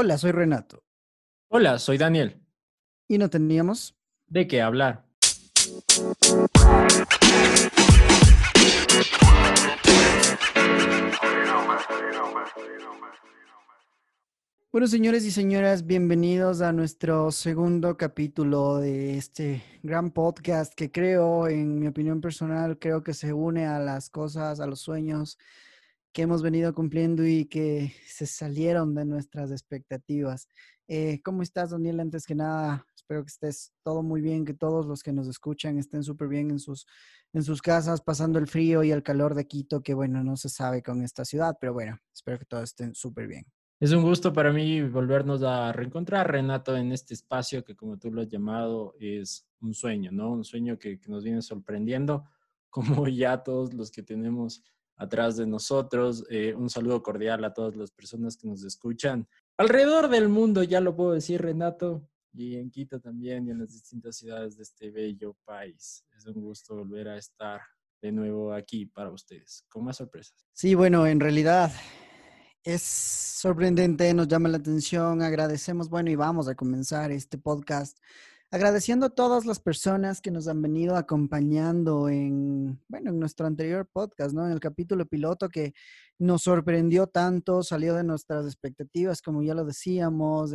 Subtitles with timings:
[0.00, 0.84] Hola, soy Renato.
[1.48, 2.40] Hola, soy Daniel.
[3.08, 3.96] ¿Y no teníamos?
[4.28, 5.04] ¿De qué hablar?
[14.70, 21.48] Bueno, señores y señoras, bienvenidos a nuestro segundo capítulo de este gran podcast que creo,
[21.48, 25.38] en mi opinión personal, creo que se une a las cosas, a los sueños
[26.12, 30.48] que hemos venido cumpliendo y que se salieron de nuestras expectativas.
[30.88, 32.00] Eh, ¿Cómo estás, Daniel?
[32.00, 35.78] Antes que nada, espero que estés todo muy bien, que todos los que nos escuchan
[35.78, 36.86] estén súper bien en sus,
[37.32, 40.48] en sus casas, pasando el frío y el calor de Quito, que bueno, no se
[40.48, 43.44] sabe con esta ciudad, pero bueno, espero que todos estén súper bien.
[43.80, 48.10] Es un gusto para mí volvernos a reencontrar, Renato, en este espacio que, como tú
[48.10, 50.32] lo has llamado, es un sueño, ¿no?
[50.32, 52.24] Un sueño que, que nos viene sorprendiendo,
[52.70, 54.64] como ya todos los que tenemos
[54.98, 56.24] atrás de nosotros.
[56.28, 60.80] Eh, un saludo cordial a todas las personas que nos escuchan alrededor del mundo, ya
[60.80, 64.90] lo puedo decir, Renato, y en Quito también y en las distintas ciudades de este
[64.90, 66.04] bello país.
[66.16, 67.60] Es un gusto volver a estar
[68.00, 70.46] de nuevo aquí para ustedes, con más sorpresas.
[70.52, 71.72] Sí, bueno, en realidad
[72.62, 77.98] es sorprendente, nos llama la atención, agradecemos, bueno, y vamos a comenzar este podcast
[78.50, 83.86] Agradeciendo a todas las personas que nos han venido acompañando en, bueno, en nuestro anterior
[83.92, 84.46] podcast, ¿no?
[84.46, 85.74] En el capítulo piloto que
[86.18, 90.52] nos sorprendió tanto, salió de nuestras expectativas, como ya lo decíamos,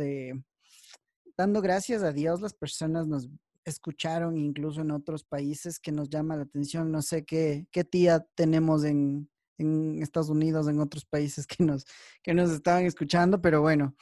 [1.36, 3.28] dando gracias a Dios, las personas nos
[3.64, 6.90] escucharon incluso en otros países que nos llama la atención.
[6.90, 11.84] No sé qué, qué tía tenemos en, en Estados Unidos, en otros países que nos,
[12.22, 13.94] que nos estaban escuchando, pero bueno,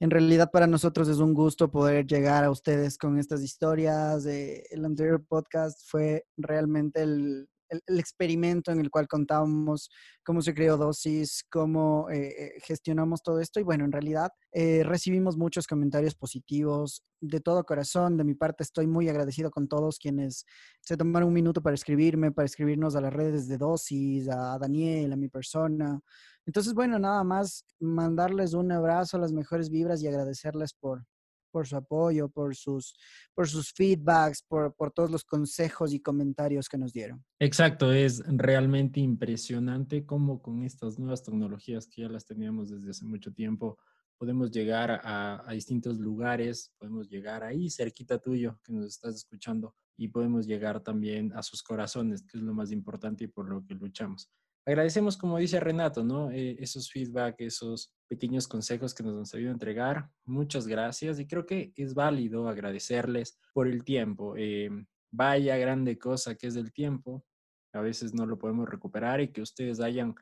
[0.00, 4.26] en realidad para nosotros es un gusto poder llegar a ustedes con estas historias.
[4.26, 9.90] el anterior podcast fue realmente el, el, experimento en el cual contábamos
[10.24, 13.60] cómo se creó Dosis, cómo eh, eh, gestionamos todo esto.
[13.60, 18.16] Y bueno, en realidad eh, recibimos muchos comentarios positivos de todo corazón.
[18.16, 20.44] De mi parte, estoy muy agradecido con todos quienes
[20.80, 25.12] se tomaron un minuto para escribirme, para escribirnos a las redes de Dosis, a Daniel,
[25.12, 26.00] a mi persona.
[26.46, 31.04] Entonces, bueno, nada más mandarles un abrazo, las mejores vibras y agradecerles por,
[31.50, 32.94] por su apoyo, por sus,
[33.34, 37.24] por sus feedbacks, por, por todos los consejos y comentarios que nos dieron.
[37.38, 43.04] Exacto, es realmente impresionante cómo con estas nuevas tecnologías que ya las teníamos desde hace
[43.04, 43.78] mucho tiempo,
[44.18, 49.74] podemos llegar a, a, distintos lugares, podemos llegar ahí cerquita tuyo que nos estás escuchando
[49.96, 53.64] y podemos llegar también a sus corazones, que es lo más importante y por lo
[53.64, 54.30] que luchamos
[54.66, 56.30] agradecemos, como dice Renato, ¿no?
[56.32, 60.10] Eh, esos feedback, esos pequeños consejos que nos han sabido entregar.
[60.24, 64.34] Muchas gracias y creo que es válido agradecerles por el tiempo.
[64.36, 64.68] Eh,
[65.12, 67.24] vaya grande cosa que es el tiempo.
[67.72, 70.14] A veces no lo podemos recuperar y que ustedes hayan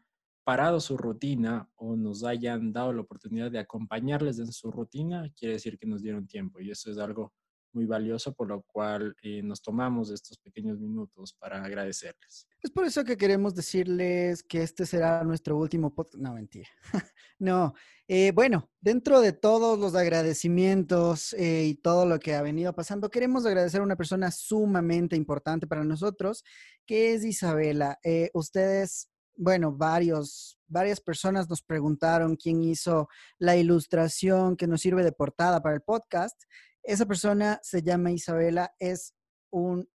[0.44, 5.54] parado su rutina o nos hayan dado la oportunidad de acompañarles en su rutina, quiere
[5.54, 7.32] decir que nos dieron tiempo y eso es algo
[7.74, 12.46] muy valioso, por lo cual eh, nos tomamos estos pequeños minutos para agradecerles.
[12.62, 16.22] Es por eso que queremos decirles que este será nuestro último podcast.
[16.22, 16.68] No, mentira.
[17.38, 17.74] no,
[18.08, 23.10] eh, bueno, dentro de todos los agradecimientos eh, y todo lo que ha venido pasando,
[23.10, 26.44] queremos agradecer a una persona sumamente importante para nosotros,
[26.86, 27.98] que es Isabela.
[28.32, 33.08] ustedes bueno, varios, varias personas nos preguntaron quién hizo
[33.38, 36.40] la ilustración que nos sirve de portada para el podcast.
[36.84, 39.14] Esa persona se llama Isabela, es
[39.50, 39.88] un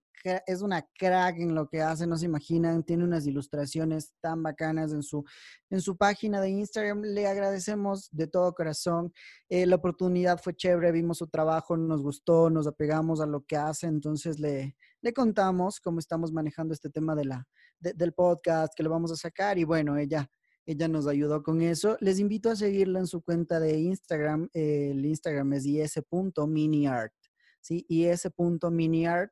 [0.46, 4.92] es una crack en lo que hace, no se imaginan, tiene unas ilustraciones tan bacanas
[4.92, 5.24] en su,
[5.70, 7.02] en su página de Instagram.
[7.02, 9.12] Le agradecemos de todo corazón.
[9.48, 13.56] Eh, la oportunidad fue chévere, vimos su trabajo, nos gustó, nos apegamos a lo que
[13.56, 17.46] hace, entonces le, le contamos cómo estamos manejando este tema de la,
[17.78, 20.28] del podcast, que lo vamos a sacar y bueno, ella
[20.66, 21.96] ella nos ayudó con eso.
[22.00, 24.48] Les invito a seguirla en su cuenta de Instagram.
[24.52, 27.12] el Instagram es is.miniart.
[27.60, 27.86] ¿sí?
[27.88, 29.30] is.miniart.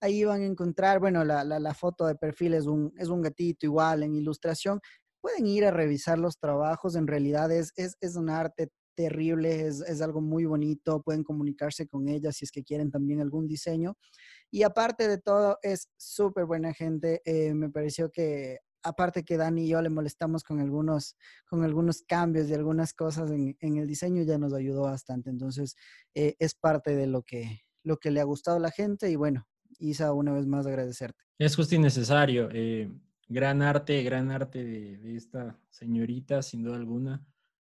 [0.00, 3.66] Ahí van a encontrar, bueno, la, la, foto de perfil es un, es un gatito
[3.66, 4.80] igual en ilustración.
[5.20, 6.94] Pueden ir a revisar los trabajos.
[6.94, 11.02] En realidad es, es, es un arte terrible, es, es, algo muy bonito.
[11.02, 13.96] Pueden comunicarse con ella si es que quieren también algún diseño.
[14.52, 17.20] Y aparte de todo, es súper buena gente.
[17.24, 21.16] Eh, me pareció que aparte que Dani y yo le molestamos con algunos,
[21.46, 25.30] con algunos cambios y algunas cosas en, el diseño, ya nos ayudó bastante.
[25.30, 25.76] Entonces,
[26.14, 29.16] eh, es parte de lo que, lo que le ha gustado a la gente y
[29.16, 29.46] bueno,
[29.78, 31.24] Isa, una vez más agradecerte.
[31.38, 32.48] Es justo y necesario.
[32.52, 32.90] Eh,
[33.28, 37.24] gran arte, gran arte de, esta señorita, sin duda alguna.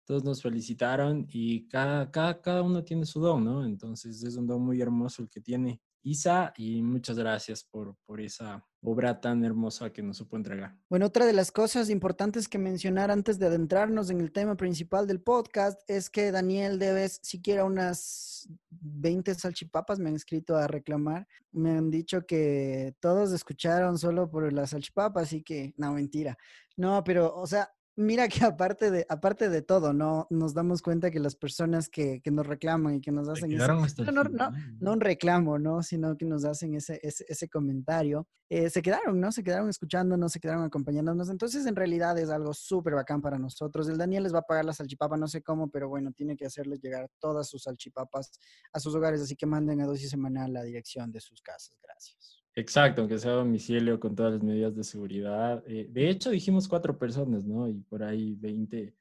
[0.04, 3.64] Todos nos felicitaron y cada, cada, cada uno tiene su don, ¿no?
[3.64, 8.20] Entonces es un don muy hermoso el que tiene Isa, y muchas gracias por, por
[8.20, 10.76] esa obra tan hermosa que nos supo entregar.
[10.88, 15.06] Bueno, otra de las cosas importantes que mencionar antes de adentrarnos en el tema principal
[15.06, 21.26] del podcast es que Daniel debes siquiera unas 20 salchipapas, me han escrito a reclamar.
[21.50, 26.36] Me han dicho que todos escucharon solo por las salchipapas, así que, no, mentira.
[26.76, 27.68] No, pero, o sea,
[27.98, 30.28] mira que aparte de, aparte de todo, ¿no?
[30.30, 33.66] Nos damos cuenta que las personas que, que nos reclaman y que nos hacen ese,
[34.12, 34.50] no, no,
[34.80, 35.82] no, un reclamo, ¿no?
[35.82, 39.32] Sino que nos hacen ese, ese, ese comentario, eh, se quedaron, ¿no?
[39.32, 41.28] Se quedaron escuchándonos, se quedaron acompañándonos.
[41.28, 43.88] Entonces, en realidad es algo súper bacán para nosotros.
[43.88, 46.46] El Daniel les va a pagar la salchipapa, no sé cómo, pero bueno, tiene que
[46.46, 48.38] hacerles llegar todas sus salchipapas
[48.72, 51.76] a sus hogares, así que manden a dosis semanal la dirección de sus casas.
[51.82, 52.37] Gracias.
[52.58, 55.62] Exacto, aunque sea domicilio con todas las medidas de seguridad.
[55.64, 57.68] Eh, de hecho, dijimos cuatro personas, ¿no?
[57.68, 58.96] Y por ahí 20,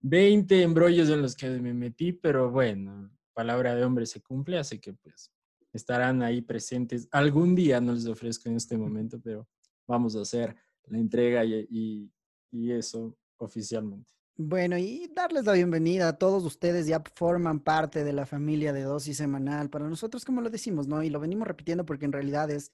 [0.00, 4.78] 20 embrollos en los que me metí, pero bueno, palabra de hombre se cumple, así
[4.78, 5.30] que pues
[5.74, 7.06] estarán ahí presentes.
[7.10, 9.46] Algún día no les ofrezco en este momento, pero
[9.86, 12.10] vamos a hacer la entrega y,
[12.50, 14.14] y eso oficialmente.
[14.36, 18.82] Bueno, y darles la bienvenida a todos ustedes, ya forman parte de la familia de
[18.82, 19.70] dosis semanal.
[19.70, 21.04] Para nosotros, como lo decimos, ¿no?
[21.04, 22.72] Y lo venimos repitiendo porque en realidad es,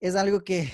[0.00, 0.68] es algo que,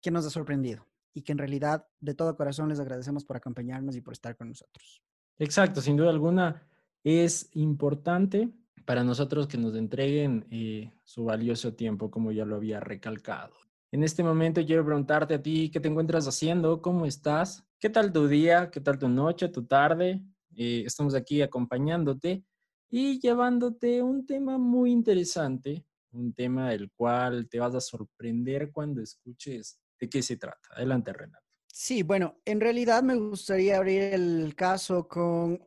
[0.00, 3.96] que nos ha sorprendido y que en realidad de todo corazón les agradecemos por acompañarnos
[3.96, 5.02] y por estar con nosotros.
[5.38, 6.66] Exacto, sin duda alguna
[7.04, 8.48] es importante
[8.86, 13.52] para nosotros que nos entreguen eh, su valioso tiempo, como ya lo había recalcado.
[13.92, 16.80] En este momento quiero preguntarte a ti, ¿qué te encuentras haciendo?
[16.80, 17.67] ¿Cómo estás?
[17.80, 18.72] ¿Qué tal tu día?
[18.72, 20.20] ¿Qué tal tu noche, tu tarde?
[20.56, 22.42] Eh, estamos aquí acompañándote
[22.90, 29.00] y llevándote un tema muy interesante, un tema del cual te vas a sorprender cuando
[29.00, 30.68] escuches de qué se trata.
[30.72, 31.44] Adelante, Renato.
[31.68, 35.64] Sí, bueno, en realidad me gustaría abrir el caso con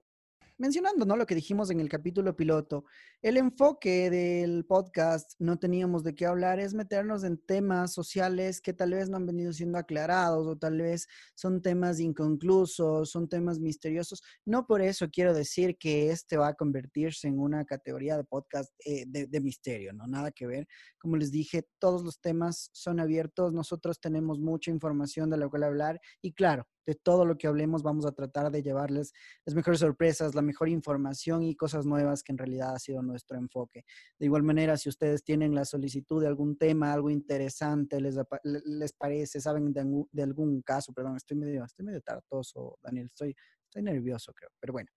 [0.57, 1.15] mencionando ¿no?
[1.15, 2.83] lo que dijimos en el capítulo piloto,
[3.21, 8.73] el enfoque del podcast, no teníamos de qué hablar, es meternos en temas sociales que
[8.73, 13.59] tal vez no han venido siendo aclarados o tal vez son temas inconclusos, son temas
[13.59, 14.23] misteriosos.
[14.43, 18.73] No por eso quiero decir que este va a convertirse en una categoría de podcast
[18.83, 20.07] eh, de, de misterio, ¿no?
[20.07, 20.67] Nada que ver.
[20.97, 25.63] Como les dije, todos los temas son abiertos, nosotros tenemos mucha información de la cual
[25.63, 29.13] hablar y claro, de todo lo que hablemos vamos a tratar de llevarles
[29.45, 33.37] las mejores sorpresas, la mejor información y cosas nuevas que en realidad ha sido nuestro
[33.37, 33.85] enfoque.
[34.17, 38.93] De igual manera, si ustedes tienen la solicitud de algún tema, algo interesante, les, les
[38.93, 44.33] parece, saben de, algún caso, perdón, estoy medio, estoy medio tartoso, Daniel, estoy, estoy nervioso
[44.33, 44.89] creo, pero bueno.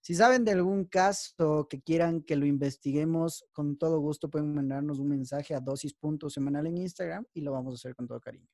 [0.00, 5.00] Si saben de algún caso que quieran que lo investiguemos, con todo gusto pueden mandarnos
[5.00, 8.48] un mensaje a dosis.semanal en Instagram y lo vamos a hacer con todo cariño.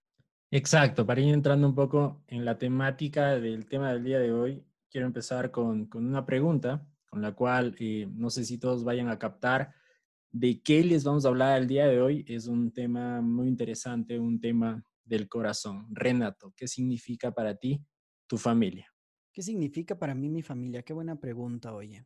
[0.51, 4.65] Exacto, para ir entrando un poco en la temática del tema del día de hoy,
[4.89, 9.09] quiero empezar con, con una pregunta con la cual eh, no sé si todos vayan
[9.09, 9.73] a captar
[10.33, 12.25] de qué les vamos a hablar el día de hoy.
[12.27, 15.87] Es un tema muy interesante, un tema del corazón.
[15.91, 17.81] Renato, ¿qué significa para ti
[18.27, 18.93] tu familia?
[19.33, 20.83] ¿Qué significa para mí mi familia?
[20.83, 22.05] Qué buena pregunta, oye.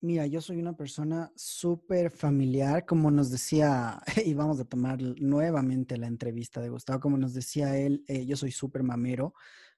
[0.00, 5.96] Mira, yo soy una persona súper familiar, como nos decía, y vamos a tomar nuevamente
[5.96, 9.32] la entrevista de Gustavo, como nos decía él, eh, yo soy súper mamero.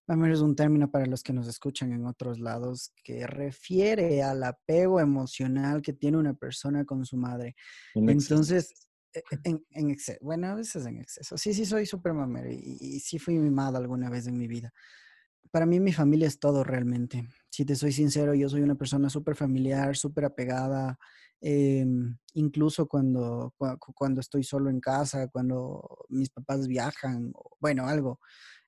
[0.07, 4.43] Mamero es un término para los que nos escuchan en otros lados que refiere al
[4.43, 7.55] apego emocional que tiene una persona con su madre.
[7.95, 11.37] Entonces, e, en, en exceso, bueno, a veces en exceso.
[11.39, 14.73] Sí, sí, soy súper mamero y, y sí fui mimado alguna vez en mi vida
[15.53, 17.29] para mí mi familia es todo realmente.
[17.51, 20.99] Si te soy sincero, yo soy una persona súper familiar, súper apegada,
[21.43, 23.55] em, incluso cuando,
[23.95, 28.19] cuando estoy solo en casa, cuando mis papás viajan, bueno, algo.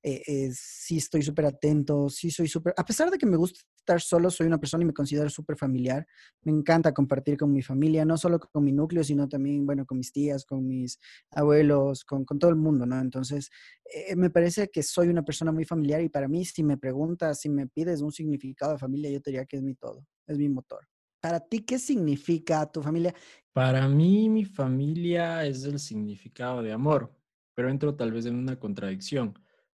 [0.07, 3.61] Eh, eh, sí estoy súper atento, sí soy súper, a pesar de que me gusta
[3.79, 6.07] estar solo, soy una persona y me considero súper familiar.
[6.43, 9.97] Me encanta compartir con mi familia, no solo con mi núcleo, sino también, bueno, con
[9.97, 13.01] mis tías, con mis abuelos, con, todo el mundo, ¿no?
[13.01, 13.49] Entonces,
[13.87, 17.41] eh, me parece que soy una persona muy familiar y para mí, si me preguntas,
[17.41, 20.51] si me pides un significado de familia, yo diría que es mi todo, es mi
[20.51, 20.87] motor.
[21.19, 23.15] Para ti, ¿qué significa tu familia?
[23.55, 27.11] Para mí, mi familia es el significado de amor,
[27.55, 29.33] pero entro tal vez en una contradicción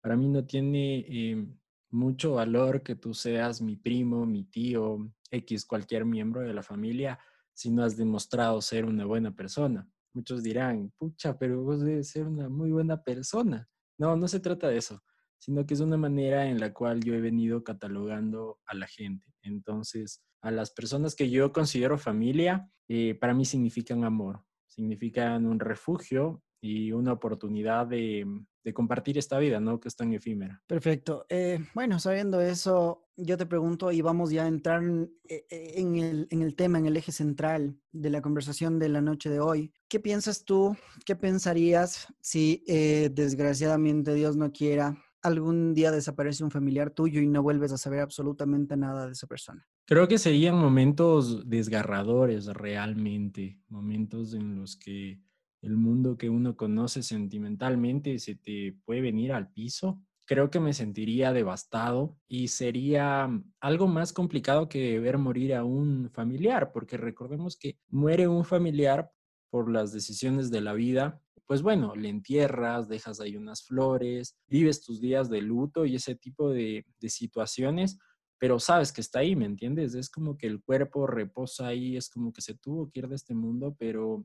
[0.05, 1.47] para mí no tiene eh,
[1.91, 7.19] mucho valor que tú seas mi primo, mi tío, X, cualquier miembro de la familia,
[7.55, 9.89] si no has demostrado ser una buena persona.
[10.13, 13.67] Muchos dirán, pucha, pero vos debes ser una muy buena persona.
[13.97, 15.03] No, no se trata de eso,
[15.39, 19.33] sino que es una manera en la cual yo he venido catalogando a la gente.
[19.41, 25.61] Entonces, a las personas que yo considero familia, eh, para mí significan amor, significan un
[25.61, 28.27] refugio y una oportunidad de,
[28.65, 29.79] de, compartir esta vida, ¿no?
[29.81, 30.63] Que es tan efímera.
[30.67, 31.27] Perfecto.
[31.29, 35.75] Eh, bueno, sabiendo eso, yo te pregunto y vamos ya a entrar en, eh, eh,
[35.77, 39.41] el, en, el, tema, en el eje central de la conversación de la noche de
[39.41, 39.75] hoy.
[39.89, 40.75] ¿Qué piensas tú?
[41.05, 47.27] ¿Qué pensarías si eh, desgraciadamente Dios no quiera algún día desaparece un familiar tuyo y
[47.27, 49.67] no vuelves a saber absolutamente nada de esa persona?
[49.85, 55.21] Creo que serían momentos desgarradores realmente, momentos en los que
[55.65, 60.73] el mundo que uno conoce sentimentalmente se te puede venir al piso creo que me
[60.73, 63.29] sentiría devastado y sería
[63.61, 69.11] algo más complicado que ver morir a un familiar, porque recordemos que muere un familiar
[69.51, 74.83] por las decisiones de la vida, pues bueno, le entierras, dejas ahí unas flores, vives
[74.83, 77.99] tus días de luto y ese tipo de, de situaciones,
[78.39, 79.95] pero sabes que está ahí, ¿me entiendes?
[79.95, 83.17] Es como que el cuerpo reposa ahí, es como que se tuvo que ir de
[83.17, 84.25] este mundo, pero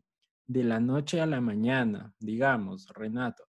[0.50, 3.44] de la noche a la mañana, digamos, Renato,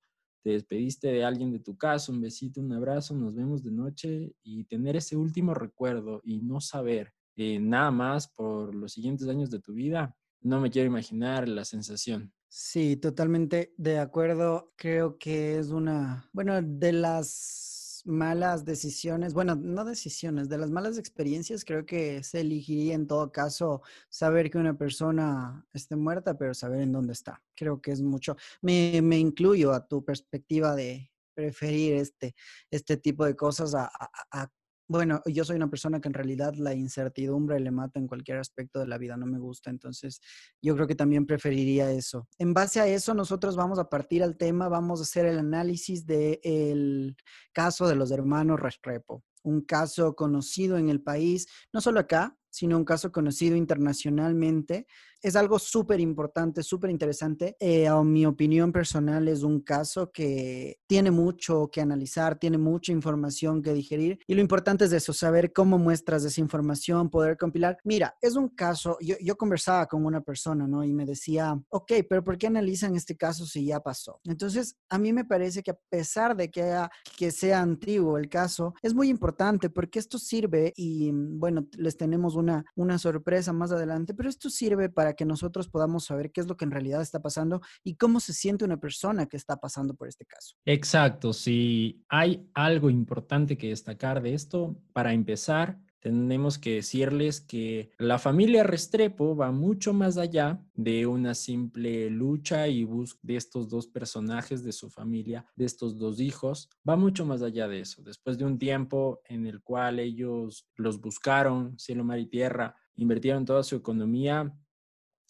[0.45, 4.35] te despediste de alguien de tu casa, un besito, un abrazo, nos vemos de noche
[4.43, 9.51] y tener ese último recuerdo y no saber eh, nada más por los siguientes años
[9.51, 12.35] de tu vida, no me quiero imaginar la sensación.
[12.49, 14.75] Sí, totalmente de acuerdo.
[14.77, 17.70] Creo que es una, bueno, de las
[18.07, 23.33] malas decisiones, bueno, no decisiones, de las malas experiencias, creo que se elegiría en todo
[23.33, 27.43] caso saber que una persona esté muerta, pero saber en dónde está.
[27.55, 28.37] Creo que es mucho.
[28.63, 32.35] Me, me incluyo a tu perspectiva de preferir este,
[32.71, 33.91] este tipo de cosas a,
[34.31, 34.51] a
[34.91, 38.81] bueno, yo soy una persona que en realidad la incertidumbre le mata en cualquier aspecto
[38.81, 40.21] de la vida, no me gusta, entonces
[40.61, 42.27] yo creo que también preferiría eso.
[42.39, 46.07] En base a eso, nosotros vamos a partir al tema, vamos a hacer el análisis
[46.07, 47.17] del
[47.53, 52.77] caso de los hermanos Restrepo, un caso conocido en el país, no solo acá, sino
[52.77, 54.87] un caso conocido internacionalmente
[55.23, 57.57] es algo súper importante, súper interesante.
[57.61, 62.93] Eh, a mi opinión personal es un caso que tiene mucho que analizar, tiene mucha
[62.93, 67.79] información que digerir y lo importante es eso, saber cómo muestras esa información, poder compilar.
[67.85, 70.85] Mira, es un caso, yo, yo conversaba con una persona, ¿no?
[70.85, 74.21] Y me decía, ok, pero ¿por qué analizan este caso si ya pasó?
[74.25, 76.75] Entonces, a mí me parece que a pesar de que,
[77.19, 82.37] que sea antiguo el caso, es muy importante porque esto sirve y bueno, les tenemos
[82.41, 86.57] una, sorpresa más adelante, pero esto sirve para que nosotros podamos saber qué es lo
[86.57, 90.09] que en realidad está pasando y cómo se siente una persona que está pasando por
[90.09, 90.57] este caso.
[90.65, 97.93] Exacto, si hay algo importante que destacar de esto, para empezar, tenemos que decirles que
[97.99, 103.69] la familia Restrepo va mucho más allá de una simple lucha y búsqueda de estos
[103.69, 108.03] dos personajes de su familia, de estos dos hijos, va mucho más allá de eso.
[108.03, 113.45] Después de un tiempo en el cual ellos los buscaron, cielo, mar y tierra, invirtieron
[113.45, 114.55] toda su economía,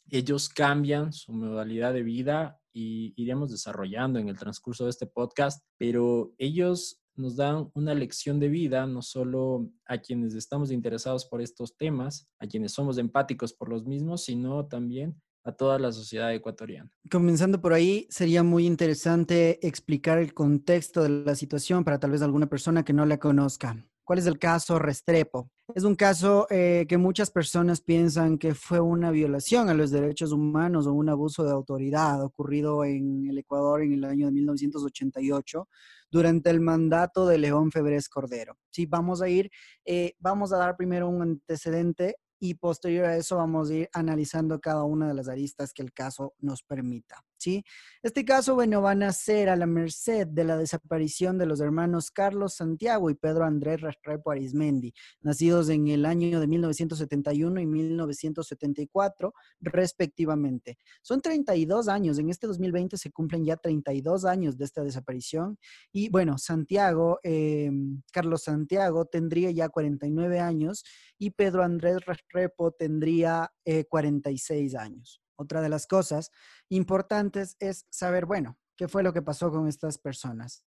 [0.08, 5.64] ellos cambian su modalidad de vida y iremos desarrollando en el transcurso de este podcast,
[5.76, 11.42] pero ellos nos dan una lección de vida, no solo a quienes estamos interesados por
[11.42, 16.34] estos temas, a quienes somos empáticos por los mismos, sino también a toda la sociedad
[16.34, 16.90] ecuatoriana.
[17.10, 22.22] Comenzando por ahí, sería muy interesante explicar el contexto de la situación para tal vez
[22.22, 23.86] alguna persona que no la conozca.
[24.10, 25.52] ¿Cuál es el caso Restrepo?
[25.72, 30.32] Es un caso eh, que muchas personas piensan que fue una violación a los derechos
[30.32, 35.68] humanos o un abuso de autoridad ocurrido en el Ecuador en el año de 1988
[36.10, 38.58] durante el mandato de León Febres Cordero.
[38.70, 39.48] Sí, vamos a ir,
[39.84, 44.58] eh, vamos a dar primero un antecedente y posterior a eso vamos a ir analizando
[44.58, 47.24] cada una de las aristas que el caso nos permita.
[47.40, 47.64] ¿Sí?
[48.02, 52.10] Este caso, bueno, van a ser a la merced de la desaparición de los hermanos
[52.10, 59.34] Carlos Santiago y Pedro Andrés Restrepo Arismendi, nacidos en el año de 1971 y 1974,
[59.60, 60.78] respectivamente.
[61.02, 65.58] Son 32 años, en este 2020 se cumplen ya 32 años de esta desaparición
[65.92, 70.84] y bueno, Santiago, em, Carlos Santiago tendría ya 49 años
[71.18, 73.52] y Pedro Andrés Restrepo tendría
[73.88, 75.20] 46 eh, años.
[75.40, 76.30] Otra de las cosas
[76.68, 80.62] importantes es saber, bueno, qué fue lo que pasó con estas personas.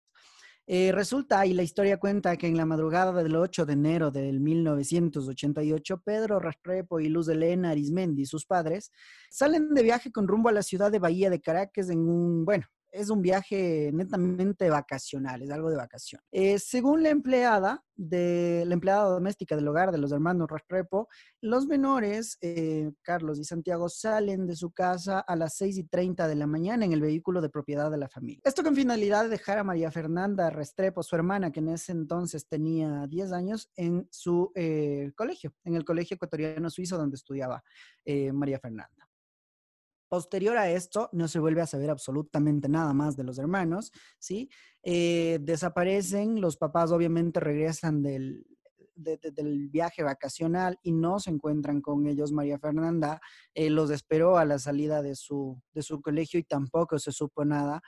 [0.68, 4.38] Eh, resulta, y la historia cuenta que en la madrugada del 8 de enero del
[4.38, 8.92] 1988, Pedro Rastrepo y Luz Elena Arismendi, sus padres,
[9.28, 12.66] salen de viaje con rumbo a la ciudad de Bahía de Caracas en un, bueno,
[12.92, 16.20] es un viaje netamente vacacional, es algo de vacación.
[16.30, 21.08] Eh, según la empleada, de la empleada doméstica del hogar de los hermanos Rastrepo,
[21.42, 26.26] los menores, eh, Carlos y Santiago, salen de su casa a las 6 y 30
[26.26, 28.40] de la mañana en el vehículo de propiedad de la familia.
[28.44, 32.46] Esto con finalidad de dejar a María Fernanda Restrepo, su hermana, que en ese entonces
[32.46, 37.62] tenía 10 años, en su eh, colegio, en el colegio ecuatoriano suizo donde estudiaba
[38.32, 39.09] María Fernanda.
[40.10, 44.50] Posterior a esto, no se vuelve a saber absolutamente nada más de los hermanos, ¿sí?
[44.82, 48.44] Eh, desaparecen, los papás obviamente regresan del,
[48.96, 53.20] del viaje vacacional y no se encuentran con ellos, María Fernanda
[53.54, 57.44] eh, los esperó a la salida de su, de su colegio y tampoco se supo
[57.44, 57.80] nada.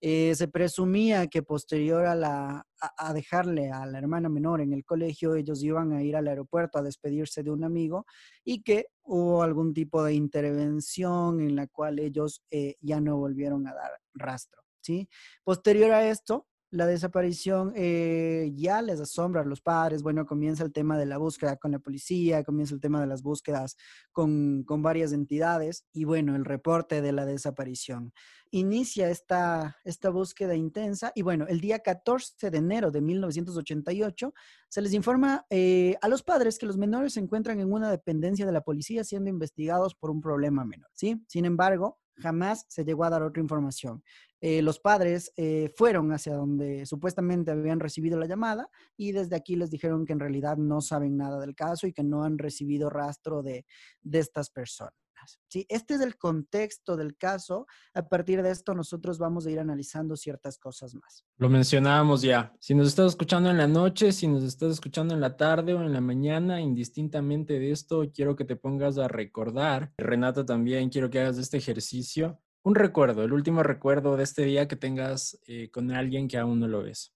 [0.00, 4.84] Eh, se presumía que posterior a, la, a, dejarle a la hermana menor en el
[4.84, 8.04] colegio, ellos iban a ir al aeropuerto a despedirse de un amigo
[8.44, 13.66] y que hubo algún tipo de intervención en la cual ellos eh, ya no volvieron
[13.66, 14.62] a dar rastro.
[14.80, 15.08] ¿sí?
[15.42, 20.02] Posterior a esto, la desaparición eh, ya les asombra a los padres.
[20.02, 23.22] Bueno, comienza el tema de la búsqueda con la policía, comienza el tema de las
[23.22, 23.76] búsquedas
[24.12, 28.12] con, varias entidades y bueno, el reporte de la desaparición.
[28.50, 34.34] Inicia esta, esta búsqueda intensa y bueno, el día 14 de enero de 1988
[34.68, 38.46] se les informa eh, a los padres que los menores se encuentran en una dependencia
[38.46, 41.24] de la policía siendo investigados por un problema menor, ¿sí?
[41.28, 44.02] Sin embargo, jamás se llegó a dar otra información.
[44.40, 49.56] Eh, los padres eh, fueron hacia donde supuestamente habían recibido la llamada y desde aquí
[49.56, 52.90] les dijeron que en realidad no saben nada del caso y que no han recibido
[52.90, 53.64] rastro de,
[54.02, 55.03] de estas personas.
[55.48, 55.66] ¿Sí?
[55.68, 57.66] Este es el contexto del caso.
[57.94, 61.24] A partir de esto nosotros vamos a ir analizando ciertas cosas más.
[61.38, 62.54] Lo mencionábamos ya.
[62.60, 65.82] Si nos estás escuchando en la noche, si nos estás escuchando en la tarde o
[65.82, 69.92] en la mañana, indistintamente de esto, quiero que te pongas a recordar.
[69.98, 72.40] Renata también, quiero que hagas este ejercicio.
[72.62, 76.60] Un recuerdo, el último recuerdo de este día que tengas eh, con alguien que aún
[76.60, 77.14] no lo ves.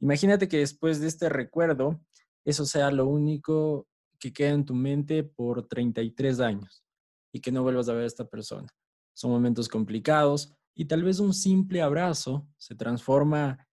[0.00, 2.00] Imagínate que después de este recuerdo,
[2.44, 3.86] eso sea lo único
[4.18, 6.83] que queda en tu mente por 33 años
[7.34, 8.68] y que no vuelvas a ver a esta persona.
[9.12, 13.66] Son momentos complicados y tal vez un simple abrazo se transforma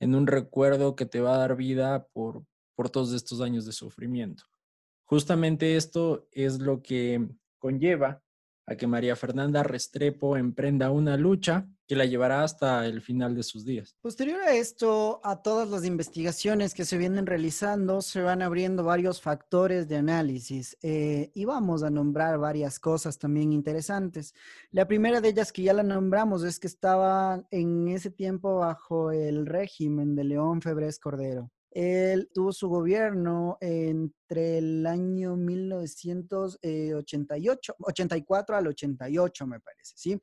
[0.00, 2.44] en un recuerdo que te va a dar vida por,
[2.74, 4.42] por todos estos años de sufrimiento.
[5.04, 7.28] Justamente esto es lo que
[7.60, 8.20] conlleva
[8.66, 13.42] a que María Fernanda Restrepo emprenda una lucha que la llevará hasta el final de
[13.42, 13.94] sus días.
[14.00, 19.20] Posterior a esto, a todas las investigaciones que se vienen realizando, se van abriendo varios
[19.20, 24.34] factores de análisis eh, y vamos a nombrar varias cosas también interesantes.
[24.70, 29.10] La primera de ellas que ya la nombramos es que estaba en ese tiempo bajo
[29.10, 31.50] el régimen de León Febres Cordero.
[31.74, 40.16] Él tuvo su gobierno entre el año 1988, 84 al 88, me parece, ¿sí?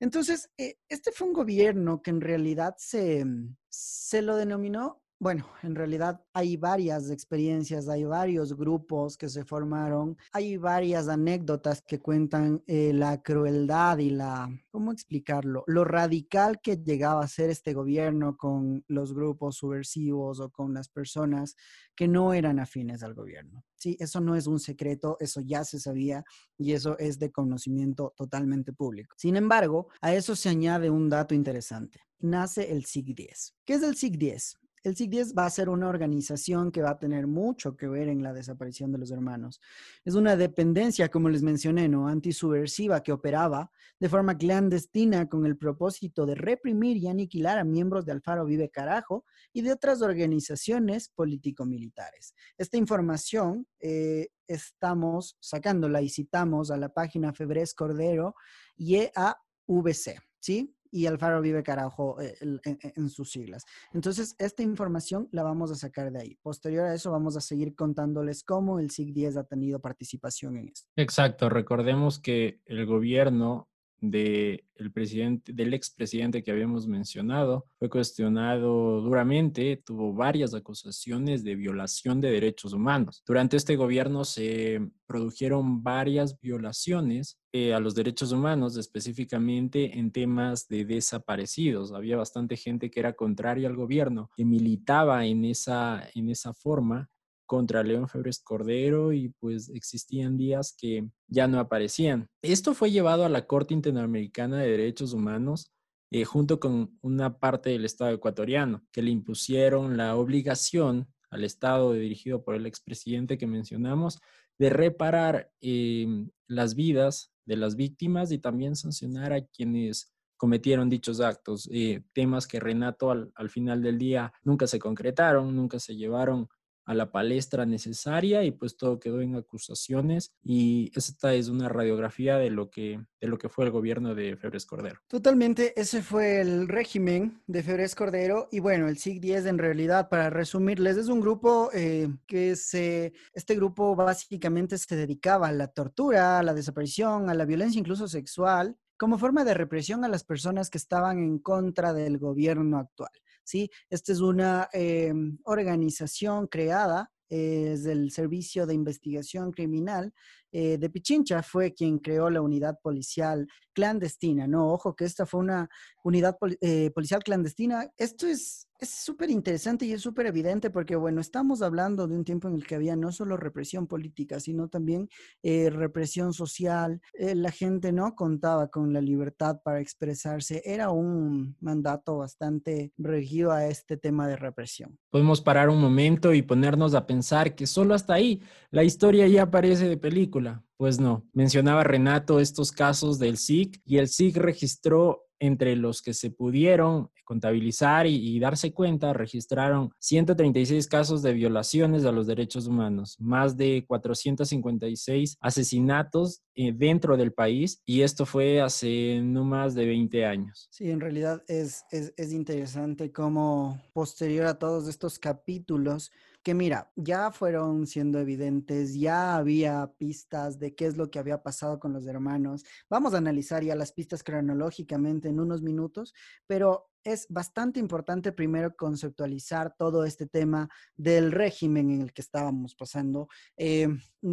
[0.00, 3.26] Entonces, eh, este fue un gobierno que en realidad se,
[3.68, 10.18] se lo denominó bueno, en realidad hay varias experiencias, hay varios grupos que se formaron,
[10.32, 15.64] hay varias anécdotas que cuentan eh, la crueldad y la, ¿cómo explicarlo?
[15.66, 20.90] Lo radical que llegaba a ser este gobierno con los grupos subversivos o con las
[20.90, 21.56] personas
[21.96, 23.64] que no eran afines al gobierno.
[23.76, 26.22] Sí, eso no es un secreto, eso ya se sabía
[26.58, 29.14] y eso es de conocimiento totalmente público.
[29.16, 32.00] Sin embargo, a eso se añade un dato interesante.
[32.18, 33.54] Nace el SIG-10.
[33.64, 34.58] ¿Qué es el SIG-10?
[34.84, 38.22] El SIG-10 va a ser una organización que va a tener mucho que ver en
[38.22, 39.58] la desaparición de los hermanos.
[40.04, 42.06] Es una dependencia, como les mencioné, ¿no?
[42.06, 48.04] antisubversiva que operaba de forma clandestina con el propósito de reprimir y aniquilar a miembros
[48.04, 52.34] de Alfaro Vive Carajo y de otras organizaciones político-militares.
[52.58, 58.34] Esta información eh, estamos sacándola y citamos a la página Febres Cordero
[58.76, 60.76] y EAVC, ¿sí?
[60.94, 63.64] Y Alfaro vive carajo eh, en, sus siglas.
[63.92, 66.38] Entonces, esta información la vamos a sacar de ahí.
[66.40, 70.88] Posterior a eso, vamos a seguir contándoles cómo el SIG-10 ha tenido participación en esto.
[70.94, 71.48] Exacto.
[71.48, 73.68] Recordemos que el gobierno
[74.10, 81.54] de el presidente, del expresidente que habíamos mencionado, fue cuestionado duramente, tuvo varias acusaciones de
[81.54, 83.22] violación de derechos humanos.
[83.26, 90.66] Durante este gobierno se produjeron varias violaciones eh, a los derechos humanos, específicamente en temas
[90.66, 91.92] de desaparecidos.
[91.92, 97.08] Había bastante gente que era contraria al gobierno, que militaba en esa, en esa forma
[97.46, 102.28] contra León Febres Cordero y pues existían días que ya no aparecían.
[102.42, 105.72] Esto fue llevado a la Corte Interamericana de Derechos Humanos
[106.10, 111.92] eh, junto con una parte del Estado ecuatoriano, que le impusieron la obligación al Estado
[111.92, 114.20] dirigido por el expresidente que mencionamos
[114.56, 121.20] de reparar em, las vidas de las víctimas y también sancionar a quienes cometieron dichos
[121.20, 125.96] actos, eh, temas que Renato al, al, final del día nunca se concretaron, nunca se
[125.96, 126.48] llevaron
[126.84, 132.36] a la palestra necesaria y pues todo quedó en acusaciones y esta es una radiografía
[132.36, 135.00] de lo que, de lo que fue el gobierno de Febres Cordero.
[135.08, 140.30] Totalmente, ese fue el régimen de Febres Cordero y bueno, el SIG-10 en realidad, para
[140.30, 146.38] resumirles, es un grupo eh, que se, este grupo básicamente se dedicaba a la tortura,
[146.38, 150.70] a la desaparición, a la violencia incluso sexual como forma de represión a las personas
[150.70, 153.10] que estaban en contra del gobierno actual.
[153.44, 153.70] ¿Sí?
[153.90, 160.12] Esta es una em, organización creada es del Servicio de Investigación Criminal
[160.56, 164.72] eh, de Pichincha, fue quien creó la unidad policial clandestina, ¿no?
[164.72, 165.68] Ojo que esta fue una
[166.04, 167.90] unidad eh, policial clandestina.
[167.96, 172.24] Esto es es súper interesante y es súper evidente porque, bueno, estamos hablando de un
[172.24, 175.08] tiempo en el que había no solo represión política, sino también
[175.42, 177.00] eh, represión social.
[177.18, 180.60] La gente no contaba con la libertad para expresarse.
[180.64, 184.98] Era un mandato bastante regido a este tema de represión.
[185.08, 189.44] Podemos parar un momento y ponernos a pensar que solo hasta ahí la historia ya
[189.44, 190.43] aparece de película.
[190.76, 196.14] Pues no, mencionaba Renato estos casos del SIC y el SIC registró entre los que
[196.14, 203.16] se pudieron contabilizar y, darse cuenta, registraron 136 casos de violaciones a los derechos humanos,
[203.18, 209.86] más de 456 asesinatos eh, dentro del país y esto fue hace no más de
[209.86, 210.68] 20 años.
[210.70, 216.10] Sí, en realidad es, es, es interesante cómo posterior a todos estos capítulos,
[216.44, 221.42] que mira, ya fueron siendo evidentes, ya había pistas de qué es lo que había
[221.42, 222.64] pasado con los hermanos.
[222.90, 226.14] Vamos a analizar ya las pistas cronológicamente en unos minutos,
[226.46, 232.74] pero es bastante importante primero conceptualizar todo este tema del régimen en el que estábamos
[232.74, 233.88] pasando, eh,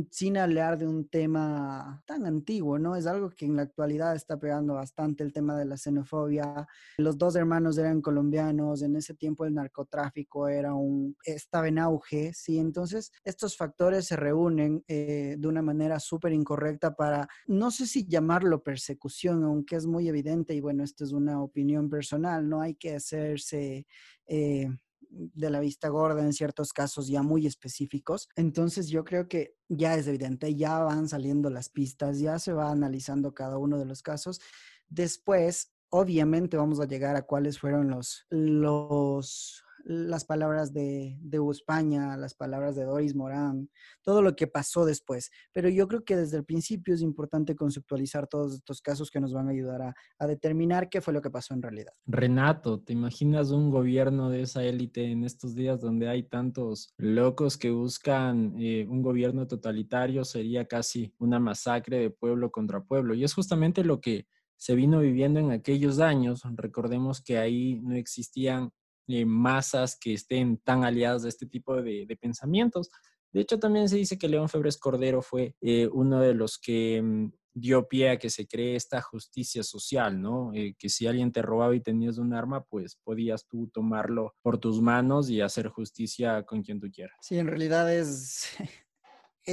[0.09, 2.95] sin hablar de un tema tan antiguo, ¿no?
[2.95, 6.65] Es algo que en la actualidad está pegando bastante el tema de la xenofobia.
[6.97, 12.31] Los dos hermanos eran colombianos, en ese tiempo el narcotráfico era un, estaba en auge,
[12.33, 12.57] ¿sí?
[12.57, 18.07] Entonces, estos factores se reúnen eh, de una manera súper incorrecta para, no sé si
[18.07, 22.60] llamarlo persecución, aunque es muy evidente, y bueno, esto es una opinión personal, ¿no?
[22.61, 23.85] Hay que hacerse
[24.27, 24.67] eh,
[25.11, 28.29] de la vista gorda en ciertos casos ya muy específicos.
[28.35, 32.71] Entonces yo creo que ya es evidente, ya van saliendo las pistas, ya se va
[32.71, 34.39] analizando cada uno de los casos.
[34.87, 42.15] Después, obviamente vamos a llegar a cuáles fueron los, los las palabras de, de España,
[42.17, 43.69] las palabras de Doris Morán,
[44.01, 45.31] todo lo que pasó después.
[45.53, 49.33] Pero yo creo que desde el principio es importante conceptualizar todos estos casos que nos
[49.33, 51.93] van a ayudar a, a determinar qué fue lo que pasó en realidad.
[52.05, 57.57] Renato, ¿te imaginas un gobierno de esa élite en estos días donde hay tantos locos
[57.57, 60.23] que buscan eh, un gobierno totalitario?
[60.23, 63.13] Sería casi una masacre de pueblo contra pueblo.
[63.13, 66.43] Y es justamente lo que se vino viviendo en aquellos años.
[66.55, 68.71] Recordemos que ahí no existían
[69.07, 72.89] eh, masas que estén tan aliadas a este tipo de, pensamientos.
[73.33, 77.01] De hecho, también se dice que León Febres Cordero fue eh, uno de los que
[77.01, 80.51] mm, dio pie a que se cree esta justicia social, ¿no?
[80.53, 84.57] Eh, que si alguien te robaba y tenías un arma, pues podías tú tomarlo por
[84.57, 87.17] tus manos y hacer justicia con quien tú quieras.
[87.21, 88.45] Sí, en realidad es,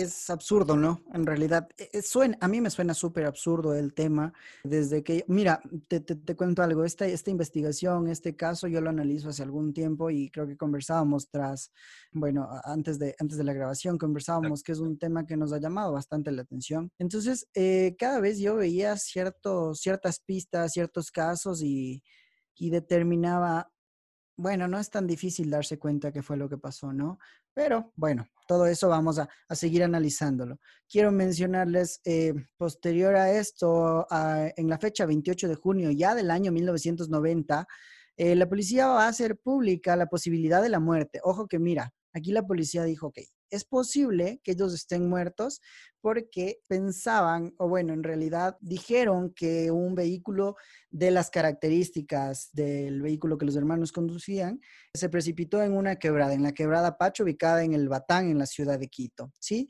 [0.00, 1.02] es absurdo, ¿no?
[1.12, 4.32] En realidad, e, e, suena, a mí me suena súper absurdo el tema,
[4.64, 9.28] desde que, mira, te, te, cuento algo, esta, esta investigación, este caso, yo lo analizo
[9.28, 11.72] hace algún tiempo y creo que conversábamos tras,
[12.12, 15.58] bueno, antes de, antes de la grabación, conversábamos que es un tema que nos ha
[15.58, 16.90] llamado bastante la atención.
[16.98, 22.02] Entonces, eh, cada vez yo veía ciertos, ciertas pistas, ciertos casos y,
[22.54, 23.70] y determinaba,
[24.36, 27.18] bueno, no es tan difícil darse cuenta qué fue lo que pasó, ¿no?
[27.58, 30.60] Pero bueno, todo eso vamos a, seguir analizándolo.
[30.88, 34.06] Quiero mencionarles, eh, posterior a esto,
[34.56, 37.66] en la fecha 28 de junio ya del año 1990,
[38.16, 41.18] eh, la policía va a hacer pública la posibilidad de la muerte.
[41.24, 43.18] Ojo que mira, aquí la policía dijo, ok,
[43.50, 45.60] es posible que ellos estén muertos
[46.00, 50.56] porque pensaban, o bueno, en realidad dijeron que un vehículo
[50.90, 54.60] de las características del vehículo que los hermanos conducían
[54.94, 58.46] se precipitó en una quebrada, en la quebrada Pacho, ubicada en el Batán, en la
[58.46, 59.68] ciudad de Quito, ¿sí?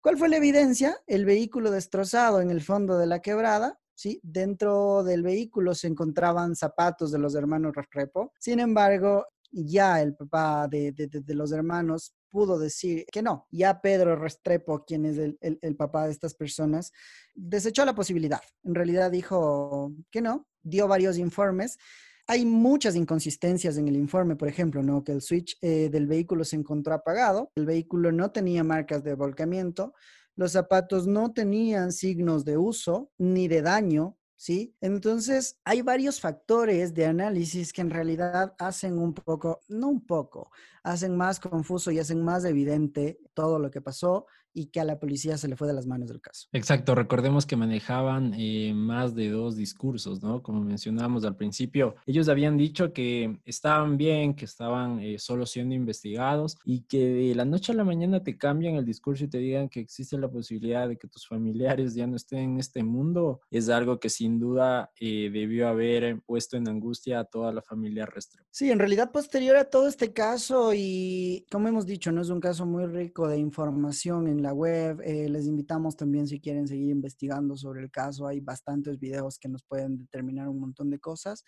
[0.00, 0.96] ¿Cuál fue la evidencia?
[1.06, 4.20] El vehículo destrozado en el fondo de la quebrada, ¿sí?
[4.22, 8.32] Dentro del vehículo se encontraban zapatos de los hermanos Restrepo.
[8.38, 13.46] Sin embargo, ya el papá de, de, los hermanos pudo decir que no.
[13.50, 16.92] Ya Pedro Restrepo, quien es el, el, papá de estas personas,
[17.34, 18.42] desechó la posibilidad.
[18.62, 21.78] En realidad dijo que no, dio varios informes.
[22.26, 25.02] Hay muchas inconsistencias en el informe, por ejemplo, ¿no?
[25.02, 29.14] que el switch eh, del vehículo se encontró apagado, el vehículo no tenía marcas de
[29.14, 29.94] volcamiento,
[30.34, 34.76] los zapatos no tenían signos de uso ni de daño, ¿sí?
[34.80, 40.50] Entonces, hay varios factores de análisis que en realidad hacen un poco, no un poco,
[40.82, 44.98] hacen más confuso y hacen más evidente todo lo que pasó y que a la
[44.98, 46.48] policía se le fue de las manos del caso.
[46.52, 50.42] Exacto, recordemos que manejaban eh, más de dos discursos, ¿no?
[50.42, 55.74] Como mencionábamos al principio, ellos habían dicho que estaban bien, que estaban eh, solo siendo
[55.74, 59.36] investigados y que de la noche a la mañana te cambian el discurso y te
[59.36, 63.42] digan que existe la posibilidad de que tus familiares ya no estén en este mundo,
[63.50, 68.06] es algo que sin duda eh, debió haber puesto en angustia a toda la familia
[68.06, 68.48] Restrepo.
[68.50, 72.40] Sí, en realidad posterior a todo este caso y como hemos dicho, no es un
[72.40, 76.90] caso muy rico de información en la web, eh, les invitamos también si quieren seguir
[76.90, 81.44] investigando sobre el caso, hay bastantes videos que nos pueden determinar un montón de cosas.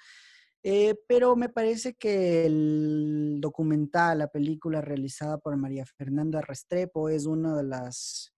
[0.63, 7.27] Eh, pero me parece que el documental, la película realizada por María Fernanda Restrepo es
[7.27, 8.33] una de las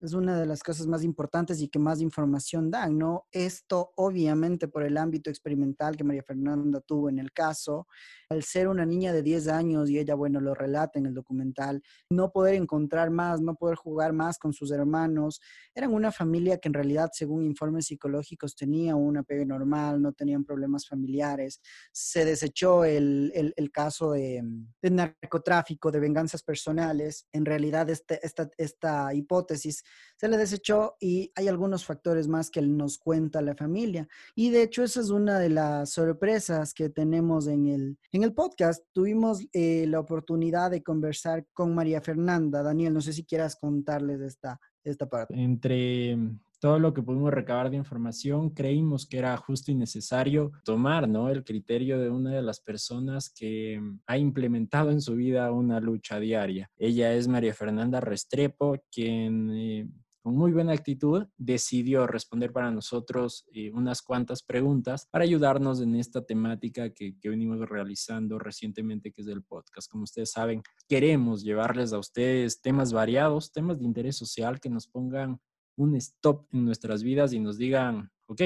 [0.00, 3.26] es una de las cosas más importantes y que más información dan, ¿no?
[3.32, 7.88] Esto obviamente por el ámbito experimental que María Fernanda tuvo en el caso,
[8.28, 11.82] al ser una niña de 10 años y ella, bueno, lo relata en el documental,
[12.10, 15.40] no poder encontrar más, no poder jugar más con sus hermanos,
[15.74, 20.44] eran una familia que en realidad, según informes psicológicos, tenía un apego normal, no tenían
[20.44, 21.60] problemas familiares,
[21.92, 24.42] se desechó el, el, caso de,
[24.82, 29.82] narcotráfico, de venganzas personales, en realidad este, esta, esta hipótesis
[30.16, 34.08] se le desechó y hay algunos factores más que nos cuenta la familia.
[34.34, 38.34] Y de hecho, esa es una de las sorpresas que tenemos en el, en el
[38.34, 38.84] podcast.
[38.92, 42.64] Tuvimos eh, la oportunidad de conversar con María Fernanda.
[42.64, 45.34] Daniel, no sé si quieras contarles esta, esta parte.
[45.40, 46.16] Entre
[46.60, 51.28] todo lo que pudimos recabar de información, creímos que era justo y necesario tomar ¿no?
[51.28, 56.18] el criterio de una de las personas que ha implementado en su vida una lucha
[56.20, 56.70] diaria.
[56.76, 59.50] Ella es María Fernanda Restrepo, quien...
[59.50, 59.88] Eh,
[60.20, 65.94] con muy buena actitud, decidió responder para nosotros eh, unas cuantas preguntas para ayudarnos en
[65.94, 69.90] esta temática que, que, venimos realizando recientemente, que es el podcast.
[69.90, 74.88] Como ustedes saben, queremos llevarles a ustedes temas variados, temas de interés social que nos
[74.88, 75.40] pongan
[75.78, 78.42] un stop en nuestras vidas y nos digan, ok,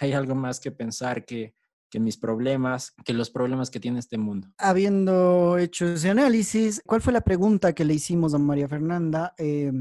[0.00, 1.54] hay algo más que pensar que,
[1.90, 4.48] que mis problemas, que los problemas que tiene este mundo.
[4.58, 9.34] Habiendo hecho ese análisis, ¿cuál fue la pregunta que le hicimos a María Fernanda?
[9.38, 9.72] Eh,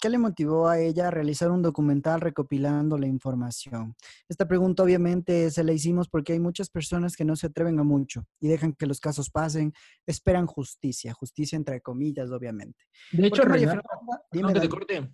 [0.00, 3.94] ¿Qué le motivó a ella a realizar un documental recopilando la información?
[4.28, 7.84] Esta pregunta obviamente se la hicimos porque hay muchas personas que no se atreven a
[7.84, 9.72] mucho y dejan que los casos pasen,
[10.06, 12.84] esperan justicia, justicia entre comillas, obviamente.
[13.12, 13.42] De hecho,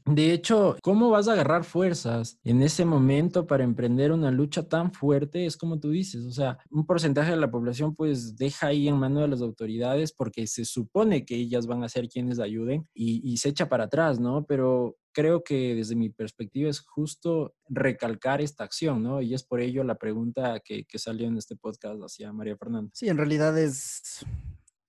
[0.06, 4.92] de hecho, ¿cómo vas a agarrar fuerzas en ese momento para emprender una lucha tan
[4.92, 5.46] fuerte?
[5.46, 8.96] Es como tú dices, o sea, un porcentaje de la población pues deja ahí en
[8.96, 13.20] mano de las autoridades porque se supone que ellas van a ser quienes ayuden y,
[13.30, 14.44] y se echa para atrás, ¿no?
[14.46, 14.71] Pero
[15.12, 19.20] creo que desde mi perspectiva es justo recalcar esta acción, ¿no?
[19.20, 22.90] Y es por ello la pregunta que, que salió en este podcast hacia María Fernanda.
[22.94, 24.24] Sí, en realidad es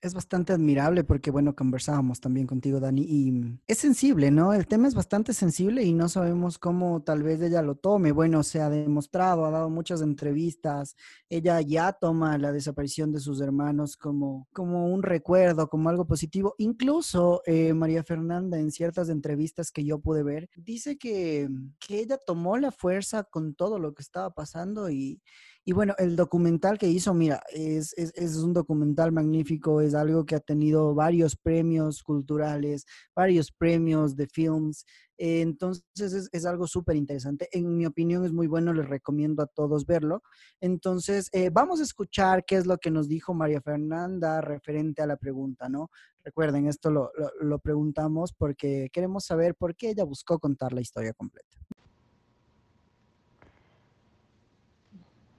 [0.03, 4.53] es bastante admirable porque, bueno, conversábamos también contigo, Dani, y es sensible, ¿no?
[4.53, 8.11] El tema es bastante sensible y no sabemos cómo tal vez ella lo tome.
[8.11, 10.97] Bueno, se ha demostrado, ha dado muchas entrevistas,
[11.29, 16.53] ella ya toma la desaparición de sus hermanos como, como un recuerdo, como algo positivo.
[16.57, 21.47] Incluso eh, María Fernanda, en ciertas entrevistas que yo pude ver, dice que,
[21.79, 25.21] que ella tomó la fuerza con todo lo que estaba pasando y
[25.65, 30.36] y bueno, el documental que hizo, mira, es, es, un documental magnífico, es algo que
[30.36, 34.86] ha tenido varios premios culturales, varios premios de films.
[35.17, 37.47] Eh, entonces es, algo súper interesante.
[37.54, 40.21] En mi opinión es muy bueno, les recomiendo a todos verlo.
[40.60, 45.08] Entonces, eh, vamos a escuchar qué es lo que nos dijo María Fernanda referente a
[45.08, 45.89] la pregunta, ¿no?
[46.26, 51.13] Recuerden, esto lo, lo preguntamos porque queremos saber por qué ella buscó contar la historia
[51.13, 51.56] completa.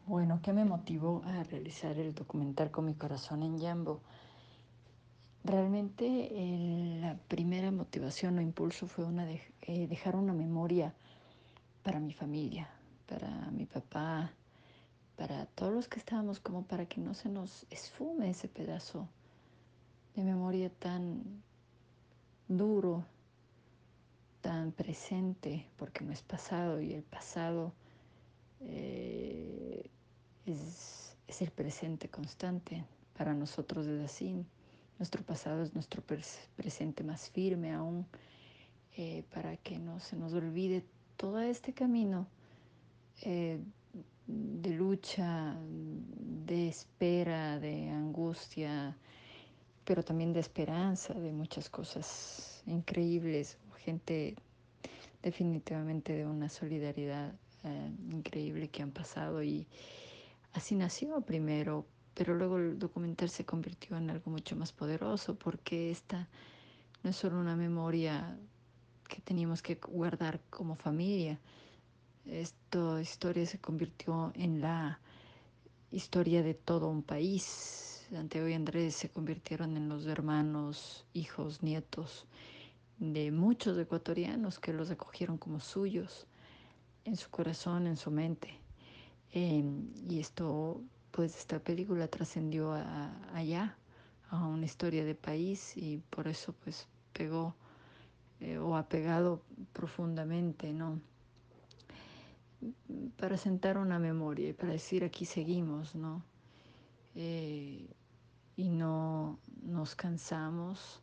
[0.06, 4.02] Bueno, ¿qué me motivó a realizar el documental con mi corazón en Yambo?
[5.44, 10.92] Realmente la primera motivación o impulso fue una de, eh, dejar una memoria
[11.82, 12.68] para mi familia,
[13.06, 14.30] para mi papá,
[15.16, 19.08] para todos los que estábamos, como para que no se nos esfume ese pedazo
[20.16, 21.42] de memoria tan
[22.46, 23.06] duro,
[24.42, 27.72] tan presente, porque no es pasado y el pasado
[28.60, 29.13] eh,
[30.46, 32.84] es, el presente constante.
[33.16, 34.44] Para nosotros es así.
[34.98, 36.02] Nuestro pasado es nuestro
[36.56, 38.06] presente más firme aún,
[38.96, 40.84] eh, para que no se nos olvide
[41.16, 42.28] todo este camino
[43.22, 43.58] eh,
[44.26, 48.96] de lucha, de espera, de angustia,
[49.84, 54.34] pero también de esperanza, de muchas cosas increíbles, gente
[55.22, 57.32] definitivamente de una solidaridad
[57.64, 59.66] eh, increíble que han pasado y
[60.54, 65.90] así nació primero, pero luego el documental se convirtió en algo mucho más poderoso porque
[65.90, 66.28] esta
[67.02, 68.38] no es solo una memoria
[69.08, 71.38] que teníamos que guardar como familia.
[72.24, 74.98] Esta historia se convirtió en la
[75.90, 78.06] historia de todo un país.
[78.10, 82.26] Santiago y Andrés se convirtieron en los hermanos, hijos, nietos
[82.98, 86.26] de muchos ecuatorianos que los acogieron como suyos
[87.04, 88.63] en su corazón, en su mente.
[89.36, 92.72] Em, y esto, pues esta película trascendió
[93.32, 93.76] allá,
[94.30, 97.56] a una historia de país y por eso pues pegó
[98.38, 99.42] eh, o ha pegado
[99.72, 101.00] profundamente, ¿no?
[103.16, 106.22] Para sentar una memoria y para decir aquí seguimos, ¿no?
[107.16, 107.88] Eh,
[108.56, 111.02] y no nos cansamos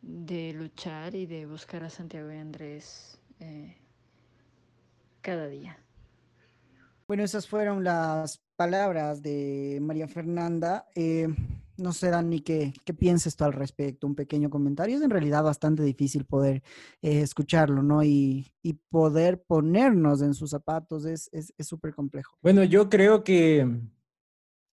[0.00, 3.76] de luchar y de buscar a Santiago y Andrés eh,
[5.20, 5.78] cada día.
[7.12, 10.86] Bueno, esas fueron las palabras de María Fernanda.
[10.94, 11.28] Eh,
[11.76, 14.06] no sé, Dani, ¿qué, qué piensas tú al respecto?
[14.06, 14.96] Un pequeño comentario.
[14.96, 16.62] Es en realidad bastante difícil poder
[17.02, 18.02] eh, escucharlo, ¿no?
[18.02, 22.38] Y, y, poder ponernos en sus zapatos es súper es, complejo.
[22.40, 23.68] Bueno, yo creo que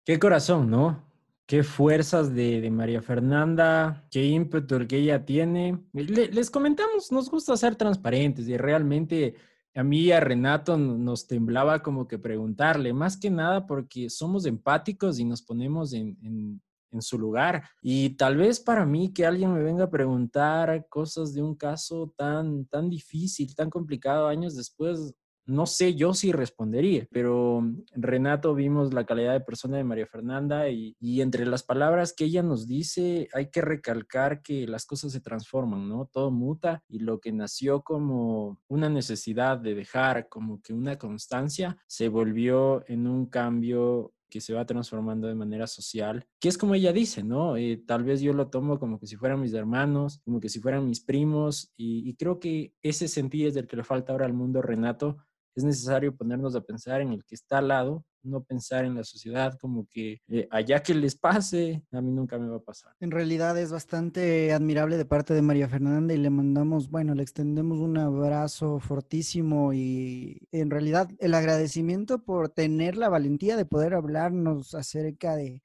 [0.02, 1.04] qué corazón, ¿no?
[1.44, 5.84] Qué fuerzas de, de María Fernanda, qué ímpetu que ella tiene.
[5.92, 9.34] les comentamos, nos gusta ser transparentes y realmente
[9.74, 14.44] a mí y a Renato nos temblaba como que preguntarle, más que nada porque somos
[14.46, 17.64] empáticos y nos ponemos en, en, en, su lugar.
[17.80, 22.12] Y tal vez para mí que alguien me venga a preguntar cosas de un caso
[22.16, 28.92] tan, tan difícil, tan complicado años después, no sé yo si respondería, pero Renato vimos
[28.94, 33.28] la calidad de persona de María Fernanda y, entre las palabras que ella nos dice
[33.32, 36.08] hay que recalcar que las cosas se transforman, ¿no?
[36.12, 41.76] Todo muta y lo que nació como una necesidad de dejar como que una constancia
[41.86, 46.74] se volvió en un cambio que se va transformando de manera social, que es como
[46.74, 47.58] ella dice, ¿no?
[47.58, 50.58] Eh, tal vez yo lo tomo como que si fueran mis hermanos, como que si
[50.58, 54.24] fueran mis primos, y, y creo que ese sentido es del que le falta ahora
[54.24, 55.18] al mundo Renato,
[55.54, 59.04] es necesario ponernos a pensar en el que está al lado, no pensar en la
[59.04, 62.92] sociedad como que eh, allá que les pase, a mí nunca me va a pasar.
[63.00, 67.22] En realidad es bastante admirable de parte de María Fernanda y le mandamos, bueno, le
[67.22, 73.94] extendemos un abrazo fortísimo y en realidad el agradecimiento por tener la valentía de poder
[73.94, 75.60] hablarnos acerca de,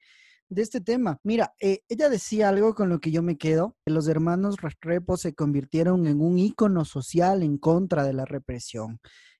[0.50, 1.20] este tema.
[1.22, 5.18] Mira, eh, ella decía algo con lo que yo me quedo, que los hermanos Restrepo
[5.18, 8.98] se convirtieron en un ícono social en contra de la represión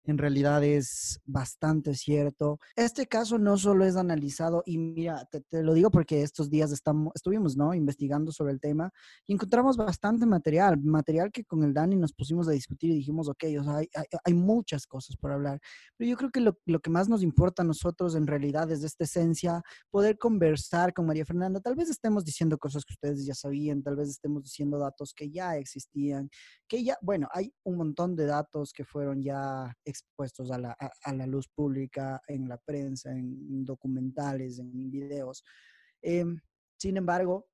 [0.09, 2.59] en realidad es bastante cierto.
[2.75, 7.13] Este caso no solo es analizado, y mira, te, lo digo porque estos días estamos,
[7.15, 7.75] estuvimos ¿no?
[7.75, 8.91] investigando sobre el tema
[9.27, 13.29] y encontramos bastante material, material que con el Dani nos pusimos a discutir y dijimos,
[13.29, 13.89] ok, o sea, hay,
[14.25, 15.61] hay, muchas cosas por hablar,
[15.97, 18.81] pero yo creo que lo, lo, que más nos importa a nosotros en realidad es
[18.81, 23.27] de esta esencia, poder conversar con María Fernanda, tal vez estemos diciendo cosas que ustedes
[23.27, 26.31] ya sabían, tal vez estemos diciendo datos que ya existían,
[26.67, 31.13] que ya, bueno, hay un montón de datos que fueron ya expuestos a la, a,
[31.15, 35.45] la luz pública, en la prensa, en documentales, en videos.
[36.03, 36.41] Em,
[36.79, 37.49] sin embargo,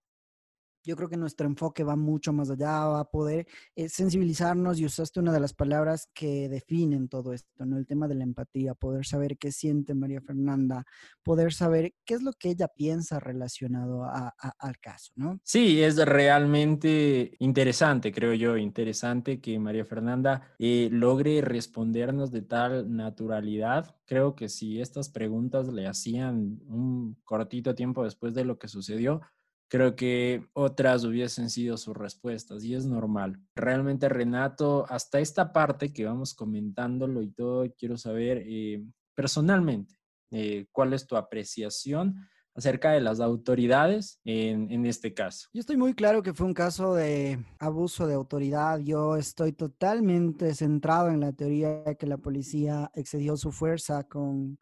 [0.85, 4.85] yo creo que nuestro enfoque va mucho más allá, va a poder eh, sensibilizarnos y
[4.85, 7.79] usaste una de las palabras que definen todo esto, ¿no?
[7.79, 10.85] El tema de la empatía, poder saber qué siente María Fernanda,
[11.23, 15.41] poder saber qué es lo que ella piensa relacionado al caso, ¿no?
[15.43, 22.95] Sí, es realmente interesante, creo yo, interesante que María Fernanda eh, logre respondernos de tal
[22.95, 23.97] naturalidad.
[24.07, 29.23] Creo que si estas preguntas le hacían un cortito tiempo después de lo que sucedió,
[29.69, 33.41] creo que otras hubiesen sido sus respuestas y es normal.
[33.55, 39.95] Realmente, Renato, hasta esta parte que vamos comentándolo y todo, quiero saber eh, personalmente
[40.31, 45.49] eh, cuál es tu apreciación acerca de las autoridades en, en, este caso.
[45.53, 48.79] Yo estoy muy claro que fue un caso de abuso de autoridad.
[48.79, 54.59] Yo estoy totalmente centrado en la teoría de que la policía excedió su fuerza con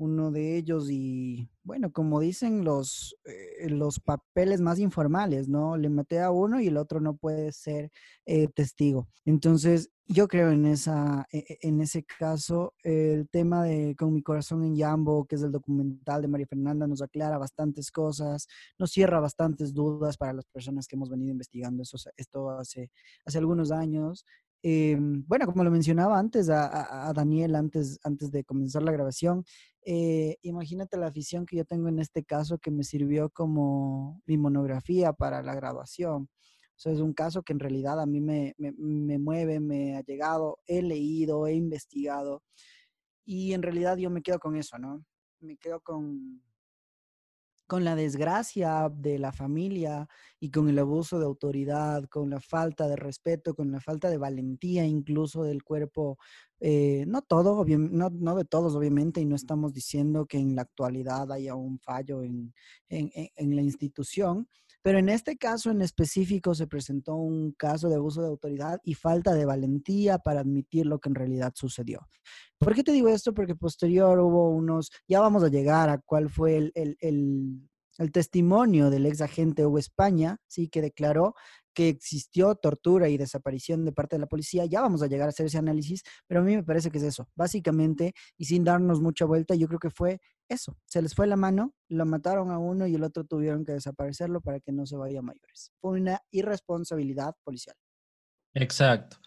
[0.00, 5.76] uno de ellos y bueno, como dicen los, eh, los papeles más informales, ¿no?
[5.76, 7.90] Le maté a uno y el otro no puede ser
[8.24, 9.08] eh, testigo.
[9.26, 14.22] Entonces, yo creo en, esa, e, e, en ese caso, el tema de Con mi
[14.22, 18.90] corazón en Yambo, que es el documental de María Fernanda, nos aclara bastantes cosas, nos
[18.90, 22.90] cierra bastantes dudas para las personas que hemos venido investigando eso, esto hace,
[23.26, 24.24] hace algunos años.
[24.62, 29.44] Em, bueno, como lo mencionaba antes a, Daniel, antes, antes de comenzar la grabación,
[29.84, 34.36] eh, imagínate la afición que yo tengo en este caso que me sirvió como mi
[34.36, 36.28] monografía para la graduación.
[36.82, 40.02] O es un caso que en realidad a mí me, me, me mueve, me ha
[40.02, 42.42] llegado, he leído, he investigado
[43.24, 45.04] y en realidad yo me quedo con eso, ¿no?
[45.40, 46.42] Me quedo con,
[47.70, 50.08] con la desgracia de la familia
[50.40, 54.18] y con el abuso de autoridad, con la falta de respeto, con la falta de
[54.18, 56.18] valentía incluso del cuerpo,
[56.58, 60.62] eh, no todo, no, no, de todos obviamente, y no estamos diciendo que en la
[60.62, 62.52] actualidad haya un fallo en,
[62.88, 64.48] en, en la institución,
[64.82, 68.94] Pero en este caso en específico se presentó un caso de abuso de autoridad y
[68.94, 72.08] falta de valentía para admitir lo que en realidad sucedió.
[72.58, 73.34] ¿Por qué te digo esto?
[73.34, 78.88] Porque posterior hubo unos, ya vamos a llegar a cuál fue el, el, el, testimonio
[78.88, 81.34] del ex agente Hugo España, sí, que declaró
[81.74, 84.64] que existió tortura y desaparición de parte de la policía.
[84.66, 87.04] Ya vamos a llegar a hacer ese análisis, pero a mí me parece que es
[87.04, 87.28] eso.
[87.34, 90.76] Básicamente, y sin darnos mucha vuelta, yo creo que fue eso.
[90.84, 94.40] Se les fue la mano, lo mataron a uno y el otro tuvieron que desaparecerlo
[94.40, 95.72] para que no se vaya a mayores.
[95.80, 97.76] Fue una irresponsabilidad policial.
[98.54, 99.18] Exacto.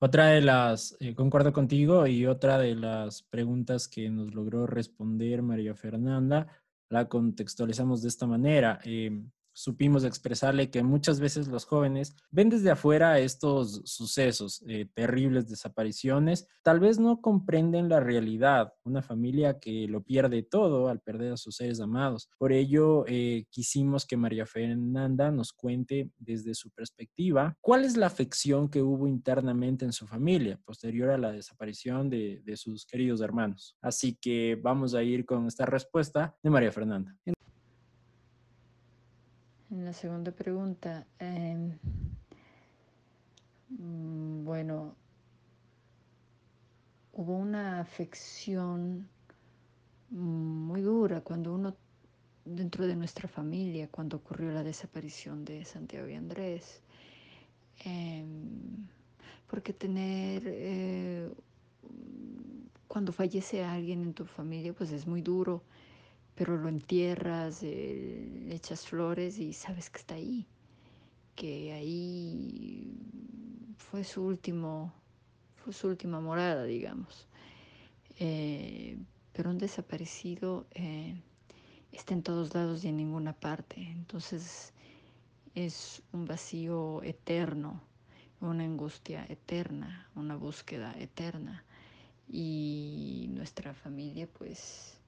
[0.00, 5.42] Otra de las, eh, concuerdo contigo, y otra de las preguntas que nos logró responder
[5.42, 6.48] María Fernanda,
[6.88, 8.80] la contextualizamos de esta manera.
[8.84, 9.22] Eh,
[9.52, 16.48] supimos expresarle que muchas veces los jóvenes ven desde afuera estos sucesos, eh, terribles desapariciones,
[16.62, 21.36] tal vez no comprenden la realidad, una familia que lo pierde todo al perder a
[21.36, 22.28] sus seres amados.
[22.38, 28.06] Por ello, eh, quisimos que María Fernanda nos cuente desde su perspectiva cuál es la
[28.06, 33.20] afección que hubo internamente en su familia posterior a la desaparición de, de sus queridos
[33.20, 33.76] hermanos.
[33.80, 37.16] Así que vamos a ir con esta respuesta de María Fernanda.
[39.72, 41.78] La segunda pregunta, eh,
[43.70, 44.94] bueno,
[47.14, 49.08] hubo una afección
[50.10, 51.74] muy dura cuando uno,
[52.44, 56.82] dentro de nuestra familia, cuando ocurrió la desaparición de Santiago y Andrés,
[57.86, 58.26] eh,
[59.46, 61.32] porque tener, eh,
[62.88, 65.62] cuando fallece alguien en tu familia, pues es muy duro
[66.34, 70.46] pero lo entierras, eh, le echas flores y sabes que está ahí,
[71.34, 72.96] que ahí
[73.76, 74.92] fue su último,
[75.56, 77.28] fue su última morada, digamos.
[78.18, 78.98] Eh,
[79.32, 81.16] pero un desaparecido eh,
[81.90, 83.82] está en todos lados y en ninguna parte.
[83.82, 84.72] Entonces
[85.54, 87.82] es un vacío eterno,
[88.40, 91.64] una angustia eterna, una búsqueda eterna.
[92.28, 94.98] Y nuestra familia, pues,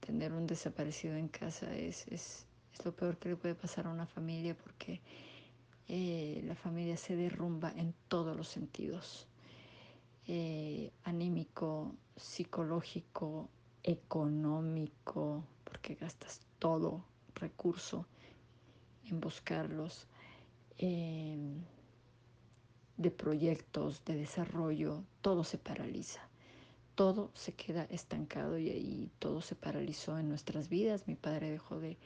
[0.00, 3.90] tener un desaparecido en casa es, es, es, lo peor que le puede pasar a
[3.90, 5.00] una familia porque
[5.88, 9.26] eh, la familia se derrumba en todos los sentidos.
[10.28, 13.48] Eh, anímico, psicológico,
[13.82, 17.04] económico, porque gastas todo
[17.34, 18.06] recurso
[19.04, 20.08] en buscarlos,
[20.78, 21.38] eh,
[22.96, 26.25] de proyectos, de desarrollo, todo se paraliza
[26.96, 31.06] todo se queda estancado y ahí todo se paralizó en nuestras vidas.
[31.06, 31.98] Mi padre dejó de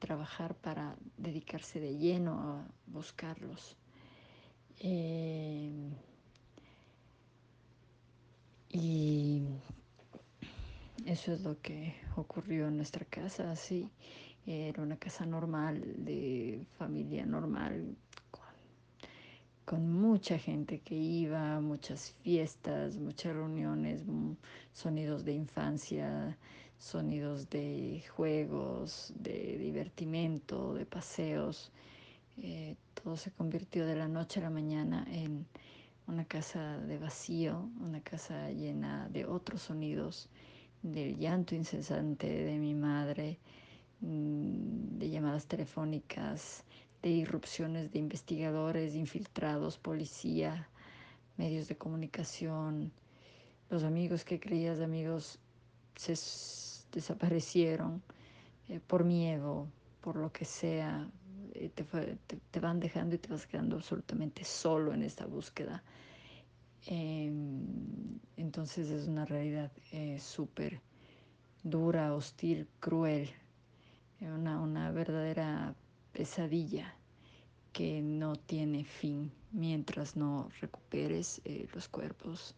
[0.00, 3.76] trabajar para dedicarse de lleno a buscarlos.
[4.80, 5.70] Eh,
[8.70, 9.44] y
[11.04, 13.90] eso es lo que ocurrió en nuestra casa, sí.
[14.46, 17.96] Era una casa normal, de familia normal,
[19.72, 24.32] con mucha gente que iba, muchas fiestas, muchas reuniones, mm,
[24.74, 26.36] sonidos de infancia,
[26.76, 31.72] sonidos de juegos, de divertimento, de paseos.
[32.36, 35.46] Eh, todo se convirtió de la noche a la mañana en
[36.06, 40.28] una casa de vacío, una casa llena de otros sonidos,
[40.82, 43.38] del llanto incesante de mi madre,
[44.02, 46.62] mm, de llamadas telefónicas,
[47.02, 50.68] de irrupciones de investigadores, infiltrados, policía,
[51.36, 52.92] medios de comunicación.
[53.70, 55.38] Los amigos que creías amigos
[55.96, 56.14] se
[56.92, 58.02] desaparecieron
[58.68, 59.66] eh, por miedo,
[60.00, 61.08] por lo que sea.
[61.54, 61.84] Eh, te,
[62.50, 65.82] te, van dejando y te vas quedando absolutamente solo en esta búsqueda.
[66.86, 70.80] Em, entonces es una realidad eh, súper
[71.62, 73.28] dura, hostil, cruel,
[74.20, 75.74] una, una verdadera
[76.12, 76.94] pesadilla
[77.72, 82.54] que no tiene fin mientras no recuperes eh, los cuerpos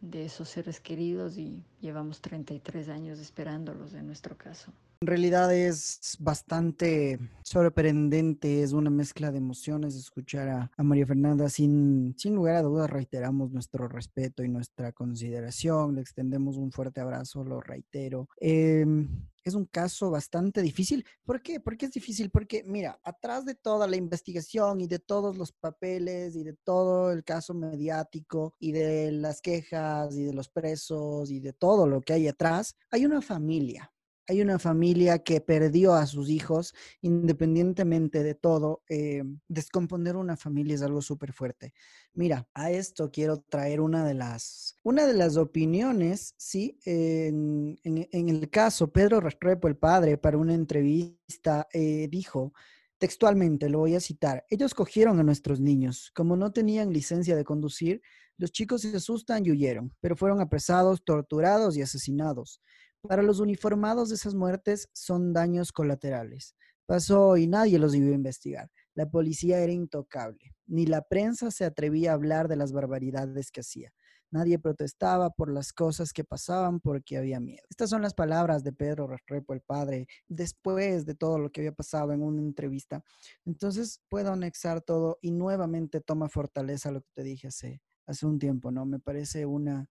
[0.00, 4.72] de esos seres queridos y llevamos 33 años esperándolos en nuestro caso.
[5.04, 11.50] En realidad es bastante sorprendente, es una mezcla de emociones escuchar a, María Fernanda.
[11.50, 17.02] Sin, sin lugar a dudas, reiteramos nuestro respeto y nuestra consideración, le extendemos un fuerte
[17.02, 18.30] abrazo, lo reitero.
[18.38, 21.04] Em, es un caso bastante difícil.
[21.26, 21.60] ¿Por qué?
[21.60, 22.30] ¿Por qué es difícil?
[22.30, 27.12] Porque, mira, atrás de toda la investigación y de todos los papeles y de todo
[27.12, 32.00] el caso mediático y de las quejas y de los presos y de todo lo
[32.00, 33.90] que hay atrás, hay una familia
[34.26, 40.74] hay una familia que perdió a sus hijos, independientemente de todo, eh, descomponer una familia
[40.74, 41.74] es algo súper fuerte.
[42.14, 48.50] Mira, a esto quiero traer una de las, una de las opiniones, sí, en, el
[48.50, 52.52] caso, Pedro Restrepo, el padre, para una entrevista, eh, dijo,
[52.98, 57.44] textualmente, lo voy a citar, ellos cogieron a nuestros niños, como no tenían licencia de
[57.44, 58.00] conducir,
[58.36, 62.60] los chicos se asustan y huyeron, pero fueron apresados, torturados y asesinados.
[63.06, 66.54] Para los uniformados, esas muertes son daños colaterales.
[66.86, 68.70] Pasó y nadie los a investigar.
[68.94, 70.54] La policía era intocable.
[70.66, 73.92] Ni la prensa se atrevía a hablar de las barbaridades que hacía.
[74.30, 77.62] Nadie protestaba por las cosas que pasaban porque había miedo.
[77.68, 81.72] Estas son las palabras de Pedro Restrepo, el padre, después de todo lo que había
[81.72, 83.04] pasado en una entrevista.
[83.44, 88.38] Entonces puedo anexar todo y nuevamente toma fortaleza lo que te dije hace, hace un
[88.38, 88.86] tiempo, ¿no?
[88.86, 89.88] Me parece una,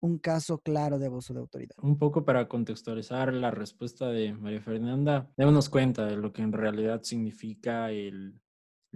[0.00, 1.76] un caso claro de abuso de autoridad.
[1.82, 6.52] Un poco para contextualizar la respuesta de María Fernanda, démonos cuenta de lo que en
[6.52, 8.40] realidad significa el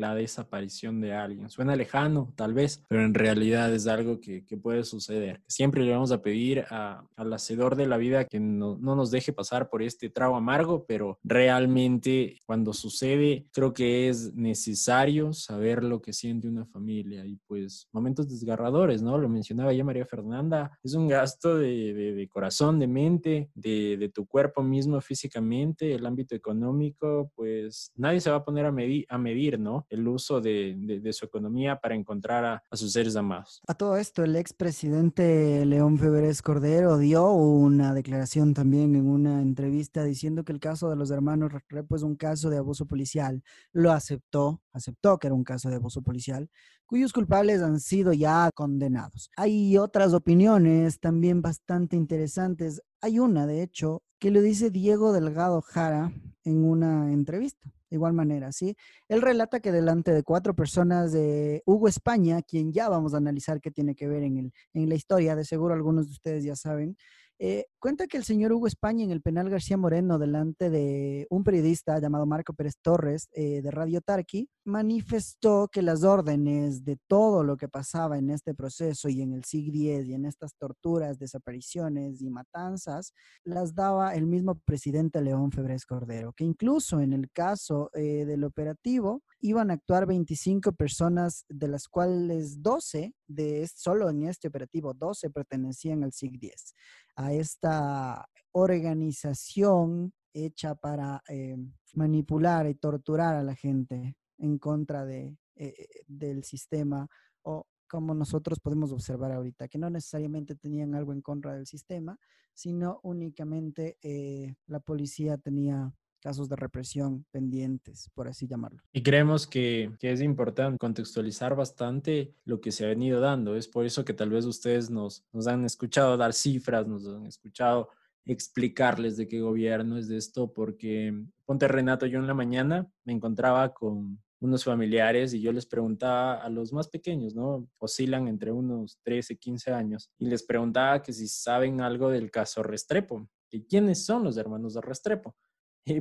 [0.01, 1.51] la desaparición de alguien.
[1.51, 5.40] Suena lejano, tal vez, pero en realidad es algo que, puede suceder.
[5.46, 9.70] Siempre le vamos a pedir al hacedor de la vida que no, nos deje pasar
[9.70, 16.12] por este trago amargo, pero realmente cuando sucede, creo que es necesario saber lo que
[16.12, 19.16] siente una familia y pues momentos desgarradores, ¿no?
[19.16, 24.62] Lo mencionaba ya María Fernanda, es un gasto de, corazón, de mente, de, tu cuerpo
[24.62, 29.59] mismo físicamente, el ámbito económico, pues nadie se va a poner a medir, a medir
[29.59, 29.86] ¿no?
[29.91, 33.61] El uso de, su economía para encontrar a, sus seres amados.
[33.66, 40.05] A todo esto, el expresidente León Febres Cordero dio una declaración también en una entrevista
[40.05, 43.43] diciendo que el caso de los hermanos Restrepo es un caso de abuso policial.
[43.72, 46.49] Lo aceptó, aceptó que era un caso de abuso policial,
[46.86, 49.30] cuyos culpables han sido ya condenados.
[49.36, 52.82] Hay otras opiniones también bastante interesantes.
[53.03, 56.12] Hay una, de hecho, que lo dice Diego Delgado Jara
[56.44, 58.76] en una entrevista de igual manera, ¿sí?
[59.09, 63.61] Él relata que delante de cuatro personas de Hugo España, quien ya vamos a analizar
[63.61, 66.55] qué tiene que ver en, el, en la historia, de seguro algunos de ustedes ya
[66.55, 66.96] saben,
[67.43, 71.43] eh, cuenta que el señor Hugo España en el penal García Moreno, delante de un
[71.43, 77.43] periodista llamado Marco Pérez Torres eh, de Radio Tarqui, manifestó que las órdenes de todo
[77.43, 81.18] lo que pasaba en este proceso y en el SIG 10 y en estas torturas,
[81.18, 87.30] desapariciones y matanzas, las daba el mismo presidente León Febres Cordero, que incluso en el
[87.30, 94.11] caso eh, del operativo iban a actuar 25 personas, de las cuales 12, de, solo
[94.11, 96.74] en este operativo, 12 pertenecían al SIG 10
[97.16, 101.57] a esta organización hecha para eh,
[101.95, 107.07] manipular y torturar a la gente en contra de, eh, del sistema
[107.43, 112.16] o como nosotros podemos observar ahorita, que no necesariamente tenían algo en contra del sistema,
[112.55, 118.82] sino únicamente eh, la policía tenía casos de represión pendientes, por así llamarlo.
[118.92, 123.56] Y creemos que, es importante contextualizar bastante lo que se ha venido dando.
[123.56, 127.26] Es por eso que tal vez ustedes nos, nos han escuchado dar cifras, nos han
[127.26, 127.88] escuchado
[128.24, 131.14] explicarles de qué gobierno es de esto, porque
[131.44, 136.36] ponte Renato, yo en la mañana me encontraba con unos familiares y yo les preguntaba
[136.36, 137.68] a los más pequeños, ¿no?
[137.78, 142.62] Oscilan entre unos 13, 15 años y les preguntaba que si saben algo del caso
[142.62, 145.36] Restrepo, que quiénes son los hermanos de Restrepo.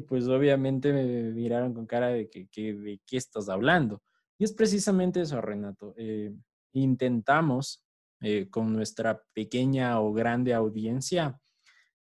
[0.07, 4.01] Pues obviamente me miraron con cara de que, de qué estás hablando.
[4.37, 5.93] Y es precisamente eso, Renato.
[5.97, 6.33] Eh,
[6.73, 7.85] intentamos
[8.21, 11.39] eh, con nuestra pequeña o grande audiencia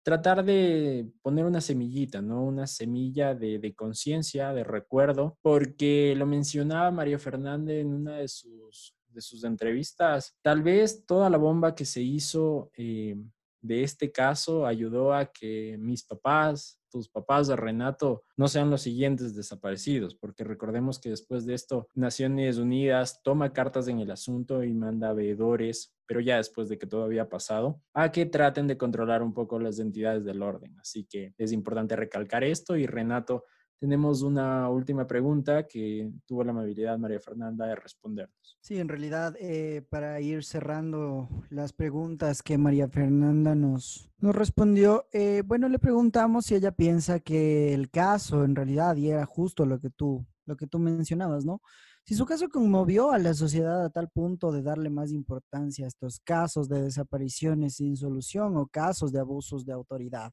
[0.03, 2.43] tratar de poner una semillita, ¿no?
[2.43, 8.95] Una semilla de, conciencia, de recuerdo, porque lo mencionaba María Fernández en una de sus,
[9.07, 10.35] de sus entrevistas.
[10.41, 13.15] Tal vez toda la bomba que se hizo eh,
[13.61, 18.81] de este caso ayudó a que mis papás, tus papás de Renato no sean los
[18.81, 24.63] siguientes desaparecidos, porque recordemos que después de esto Naciones Unidas toma cartas en el asunto
[24.63, 28.77] y manda veedores, pero ya después de que todo había pasado, a que traten de
[28.77, 30.77] controlar un poco las entidades del orden.
[30.79, 33.45] Así que es importante recalcar esto y Renato
[33.81, 38.59] tenemos una última pregunta que tuvo la amabilidad María Fernanda de respondernos.
[38.61, 45.07] Sí, en realidad, eh, para ir cerrando las preguntas que María Fernanda nos, nos respondió,
[45.11, 49.65] eh, bueno, le preguntamos si ella piensa que el caso en realidad, y era justo
[49.65, 51.59] lo que tú, lo que tú mencionabas, ¿no?
[52.03, 55.87] Si su caso conmovió a la sociedad a tal punto de darle más importancia a
[55.87, 60.31] estos casos de desapariciones sin solución o casos de abusos de autoridad.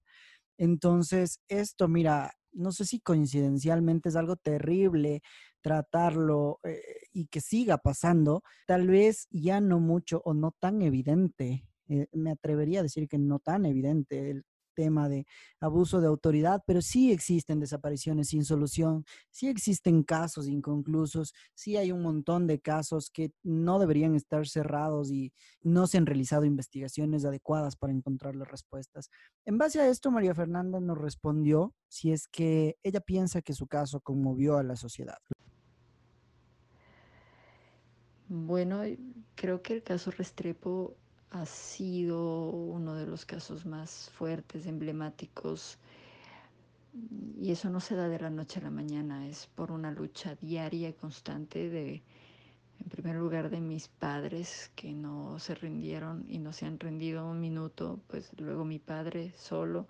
[0.59, 5.23] Entonces, esto, mira, no sé si coincidencialmente es algo terrible
[5.61, 6.81] tratarlo eh,
[7.13, 12.31] y que siga pasando, tal vez ya no mucho o no tan evidente, eh, me
[12.33, 14.45] atrevería a decir que no tan evidente el
[14.79, 15.26] tema de
[15.59, 21.91] abuso de autoridad, pero sí existen desapariciones sin solución, sí existen casos inconclusos, sí hay
[21.91, 27.24] un montón de casos que no deberían estar cerrados y no se han realizado investigaciones
[27.24, 29.11] adecuadas para encontrar las respuestas.
[29.45, 33.66] En base a esto, María Fernanda nos respondió si es que ella piensa que su
[33.66, 35.18] caso conmovió a la sociedad.
[38.29, 38.83] Bueno,
[39.35, 40.95] creo que el caso Restrepo
[41.31, 45.79] ha sido uno de los casos más fuertes, emblemáticos,
[47.41, 50.37] y eso no se da de la noche a la mañana, es por una lucha
[50.41, 52.03] diaria y constante de,
[52.81, 57.29] en primer lugar, de mis padres que no se rindieron y no se han rendido
[57.29, 59.87] un minuto, pues luego mi padre solo,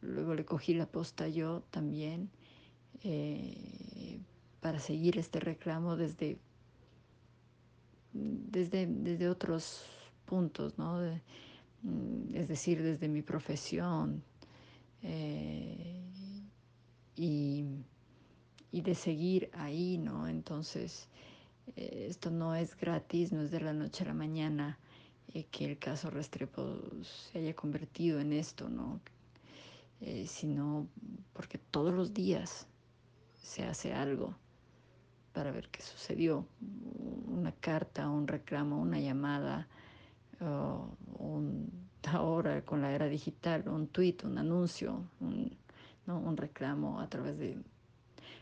[0.00, 2.30] luego le cogí la posta yo también,
[3.02, 4.20] eh,
[4.60, 6.38] para seguir este reclamo desde
[8.12, 9.84] desde, desde otros
[10.22, 11.00] puntos, ¿no?
[11.82, 14.22] Mm, es decir, desde mi profesión
[15.02, 16.00] eh,
[17.16, 17.64] y,
[18.72, 20.26] de seguir ahí, ¿no?
[20.26, 21.08] Entonces,
[21.76, 24.78] eh, esto no es gratis, no es de la noche a la mañana
[25.34, 29.00] eh, que el caso Restrepo se haya convertido en esto, ¿no?
[30.26, 30.88] sino
[31.32, 32.66] porque todos los días
[33.40, 34.34] se hace algo
[35.32, 36.46] para ver qué sucedió.
[37.28, 39.68] Una carta, un reclamo, una llamada,
[40.42, 41.70] un,
[42.08, 45.56] ahora con la era digital, un tweet, un anuncio, un,
[46.06, 47.58] un reclamo a través de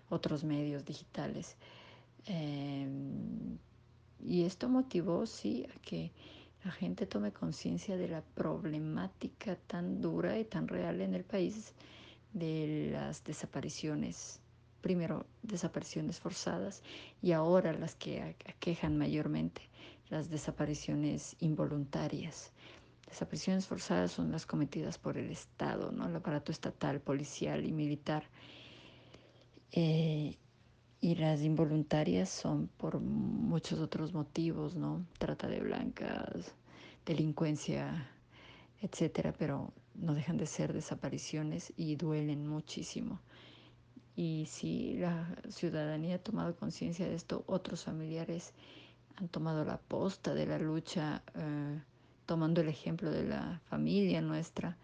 [0.08, 1.56] otros medios digitales.
[2.26, 3.58] Em,
[4.22, 6.12] y esto motivó, sí, a que
[6.64, 11.74] la gente tome conciencia de la problemática tan dura y tan real en el país
[12.32, 14.40] de las desapariciones
[14.80, 16.82] primero desapariciones forzadas
[17.22, 19.62] y ahora las que aquejan mayormente,
[20.10, 22.52] las desapariciones involuntarias.
[23.08, 26.06] Desapariciones forzadas son las cometidas por el Estado, ¿no?
[26.06, 28.24] el aparato estatal, policial y militar.
[29.72, 30.36] Eh,
[31.00, 35.06] y las involuntarias son por muchos otros motivos, ¿no?
[35.18, 36.54] Trata de blancas,
[37.06, 38.10] delincuencia,
[38.82, 43.20] etcétera, pero no dejan de ser desapariciones y duelen muchísimo.
[44.14, 48.52] Y si la ciudadanía ha tomado conciencia de esto, otros familiares
[49.16, 51.80] han tomado la posta de la lucha, eh,
[52.26, 54.76] tomando el ejemplo de la familia nuestra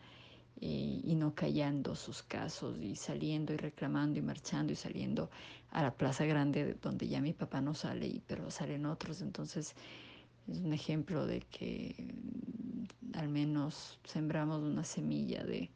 [0.60, 5.30] y, no callando sus casos y saliendo y reclamando y marchando y saliendo
[5.70, 9.22] a la Plaza Grande donde ya mi papá no sale, pero salen otros.
[9.22, 9.74] Entonces
[10.48, 15.70] es un ejemplo de que mm, al menos sembramos una semilla de,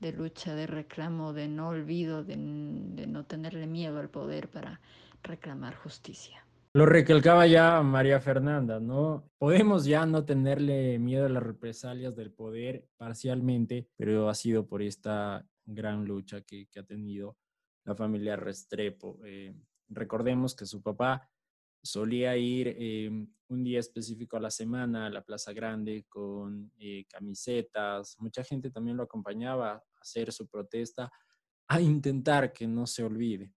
[0.00, 4.80] de lucha, de reclamo, de no olvido, de, no tenerle miedo al poder para
[5.22, 6.44] reclamar justicia.
[6.72, 9.28] Lo recalcaba ya María Fernanda, ¿no?
[9.38, 14.80] Podemos ya no tenerle miedo a las represalias del poder parcialmente, pero ha sido por
[14.80, 17.36] esta gran lucha que, ha tenido
[17.84, 19.18] la familia Restrepo.
[19.24, 19.52] Eh,
[19.88, 21.28] recordemos que su papá
[21.82, 23.10] solía ir eh,
[23.48, 28.14] un día específico a la semana a la Plaza Grande con eh, camisetas.
[28.20, 31.10] Mucha gente también lo acompañaba a hacer su protesta,
[31.66, 33.52] a intentar que no se olvide.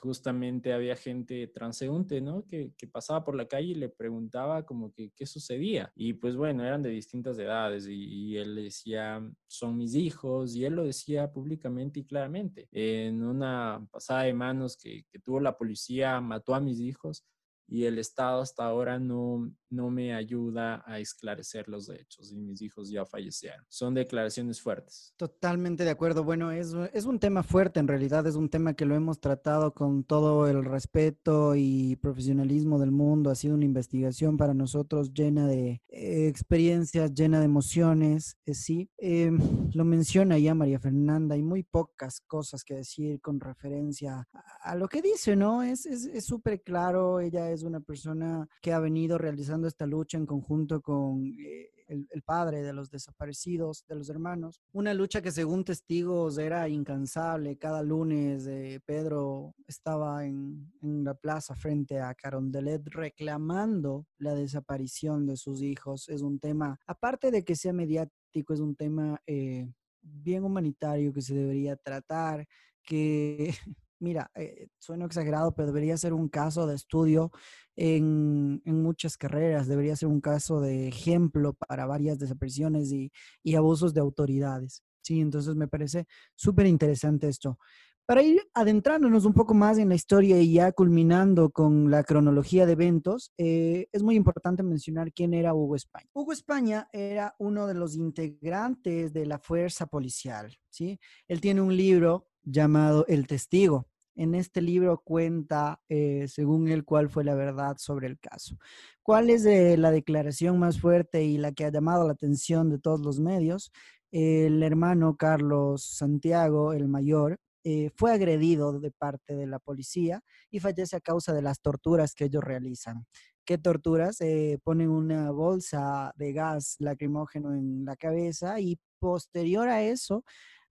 [0.00, 2.44] Justamente había gente transeúnte, ¿no?
[2.46, 5.92] Que, pasaba por la calle y le preguntaba como que qué sucedía.
[5.96, 10.74] Y pues bueno, eran de distintas edades y, él decía, son mis hijos, y él
[10.74, 12.68] lo decía públicamente y claramente.
[12.72, 17.24] En una pasada de manos que tuvo la policía, mató a mis hijos,
[17.66, 22.62] y el Estado hasta ahora no, no me ayuda a esclarecer los hechos y mis
[22.62, 23.64] hijos ya fallecieron.
[23.68, 25.12] Son declaraciones fuertes.
[25.16, 26.24] Totalmente de acuerdo.
[26.24, 29.74] Bueno, es, es un tema fuerte en realidad, es un tema que lo hemos tratado
[29.74, 33.30] con todo el respeto y profesionalismo del mundo.
[33.30, 38.36] Ha sido una investigación para nosotros llena de eh, experiencias, llena de emociones.
[38.46, 39.38] Eh, sí, em,
[39.72, 44.28] lo menciona ya María Fernanda, hay muy pocas cosas que decir con referencia
[44.62, 45.62] a, lo que dice, ¿no?
[45.62, 45.88] Es
[46.20, 50.80] súper es, claro, ella es una persona que ha venido realizando esta lucha en conjunto
[50.80, 54.60] con eh, el, padre de los desaparecidos, de los hermanos.
[54.72, 57.56] Una lucha que según testigos era incansable.
[57.56, 65.36] Cada lunes eh, Pedro estaba en, la plaza frente a Carondelet reclamando la desaparición de
[65.36, 66.08] sus hijos.
[66.08, 69.20] Es un tema, aparte de que sea mediático, es un tema...
[69.26, 69.68] Eh,
[70.04, 72.46] bien humanitario que se debería tratar,
[72.82, 73.54] que
[74.00, 74.68] mira, eh,
[75.04, 77.30] exagerado, pero debería ser un caso de estudio
[77.76, 83.10] en, muchas carreras, debería ser un caso de ejemplo para varias desapariciones y,
[83.54, 84.82] abusos de autoridades.
[85.02, 87.58] Sí, entonces me parece súper interesante esto.
[88.06, 92.66] Para ir adentrándonos un poco más en la historia y ya culminando con la cronología
[92.66, 96.10] de eventos, eh, es muy importante mencionar quién era Hugo España.
[96.12, 100.98] Hugo España era uno de los integrantes de la fuerza policial, ¿sí?
[101.28, 103.86] Él tiene un libro llamado El Testigo.
[104.16, 108.56] En este libro cuenta, eh, según él, cuál fue la verdad sobre el caso.
[109.02, 112.78] ¿Cuál es eh, la declaración más fuerte y la que ha llamado la atención de
[112.78, 113.72] todos los medios?
[114.12, 120.60] El hermano Carlos Santiago, el mayor, eh, fue agredido de parte de la policía y
[120.60, 123.06] fallece a causa de las torturas que ellos realizan.
[123.44, 124.18] ¿Qué torturas?
[124.62, 130.24] Ponen una bolsa de gas lacrimógeno en la cabeza y posterior a eso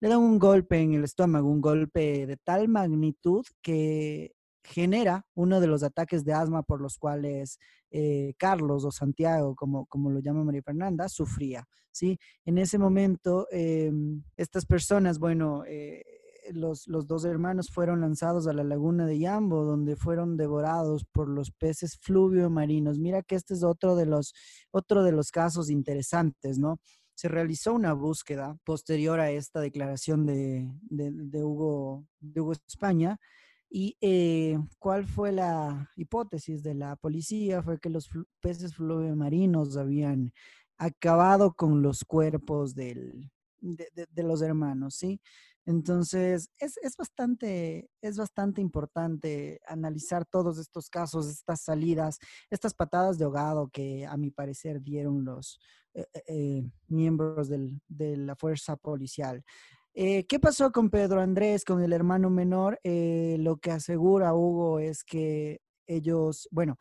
[0.04, 5.62] le dan un golpe en el estómago, un golpe de tal magnitud que genera uno
[5.62, 7.58] de los ataques de asma por los cuales
[7.89, 11.66] eh, Carlos o Santiago, como, como lo llama María Fernanda, sufría.
[11.93, 12.20] ¿sí?
[12.43, 15.64] En ese momento, em, estas personas, bueno,
[16.51, 21.51] los, dos hermanos fueron lanzados a la laguna de Yambo, donde fueron devorados por los
[21.51, 22.99] peces fluvio marinos.
[22.99, 24.34] Mira que este es otro de los,
[24.72, 26.82] otro de los casos interesantes, ¿no?
[27.24, 30.67] Se realizó una búsqueda posterior a esta declaración de,
[31.41, 33.17] Hugo, de Hugo España.
[33.69, 37.63] ¿Y eh, cuál fue la hipótesis de la policía?
[37.63, 38.09] Fue que los
[38.41, 40.34] peces fluvio marinos habían
[40.78, 43.30] acabado con los cuerpos de,
[43.61, 45.21] de, los hermanos, ¿sí?
[45.66, 53.26] Entonces, es, bastante, es bastante importante analizar todos estos casos, estas salidas, estas patadas de
[53.26, 55.59] ahogado que a mi parecer dieron los
[55.93, 59.43] eh, eh, eh, miembros de la fuerza policial.
[59.95, 62.80] ¿Qué pasó con Pedro Andrés, con el hermano menor?
[62.84, 66.78] lo que asegura Hugo es que ellos, bueno,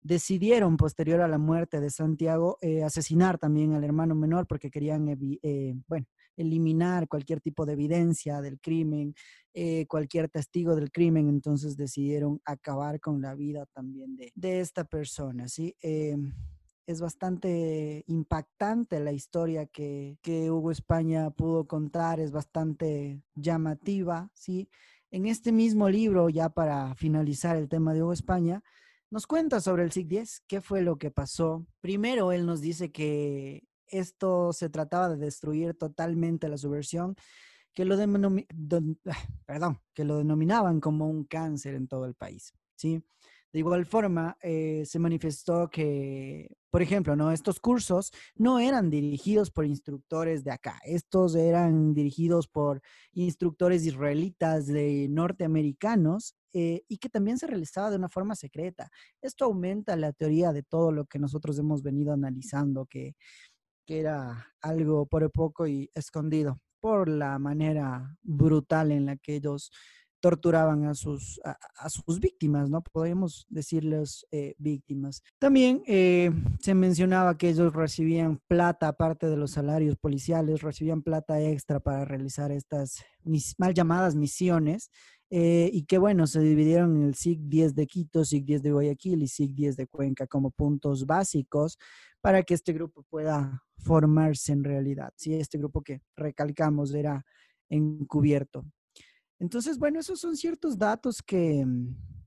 [0.00, 5.06] decidieron posterior a la muerte de Santiago asesinar también al hermano menor porque querían,
[5.88, 6.06] bueno,
[6.36, 9.14] eliminar cualquier tipo de evidencia del crimen,
[9.54, 15.48] eh, cualquier testigo del crimen, entonces decidieron acabar con la vida también de, esta persona,
[15.48, 15.76] ¿sí?
[15.82, 16.16] Eh,
[16.86, 24.68] es bastante impactante la historia que, que, Hugo España pudo contar, es bastante llamativa, ¿sí?
[25.10, 28.62] En este mismo libro, ya para finalizar el tema de Hugo España,
[29.10, 31.66] nos cuenta sobre el SIG-10, qué fue lo que pasó.
[31.82, 33.62] Primero, él nos dice que
[33.92, 37.14] esto se trataba de destruir totalmente la subversión,
[37.72, 37.96] que lo,
[39.46, 42.52] perdón, que lo denominaban como un cáncer en todo el país.
[42.74, 43.02] ¿sí?
[43.52, 47.32] De igual forma, eh, se manifestó que, por ejemplo, ¿no?
[47.32, 52.80] estos cursos no eran dirigidos por instructores de acá, estos eran dirigidos por
[53.12, 58.90] instructores israelitas de norteamericanos eh, y que también se realizaba de una forma secreta.
[59.20, 63.16] Esto aumenta la teoría de todo lo que nosotros hemos venido analizando, que
[64.00, 69.70] era algo por poco y escondido por la manera brutal en la que ellos
[70.22, 72.80] torturaban a sus, a, sus víctimas, ¿no?
[72.80, 75.20] Podríamos decirles eh, víctimas.
[75.40, 76.30] También eh,
[76.60, 82.04] se mencionaba que ellos recibían plata, aparte de los salarios policiales, recibían plata extra para
[82.04, 83.02] realizar estas
[83.58, 84.90] mal llamadas misiones
[85.34, 88.72] eh, y que bueno, se dividieron en el SIG 10 de Quito, SIG 10 de
[88.72, 91.78] Guayaquil y SIG 10 de Cuenca como puntos básicos
[92.22, 95.12] para que este grupo pueda formarse en realidad.
[95.16, 97.26] Si este grupo que recalcamos era
[97.68, 98.64] encubierto.
[99.38, 101.66] Entonces, bueno, esos son ciertos datos que,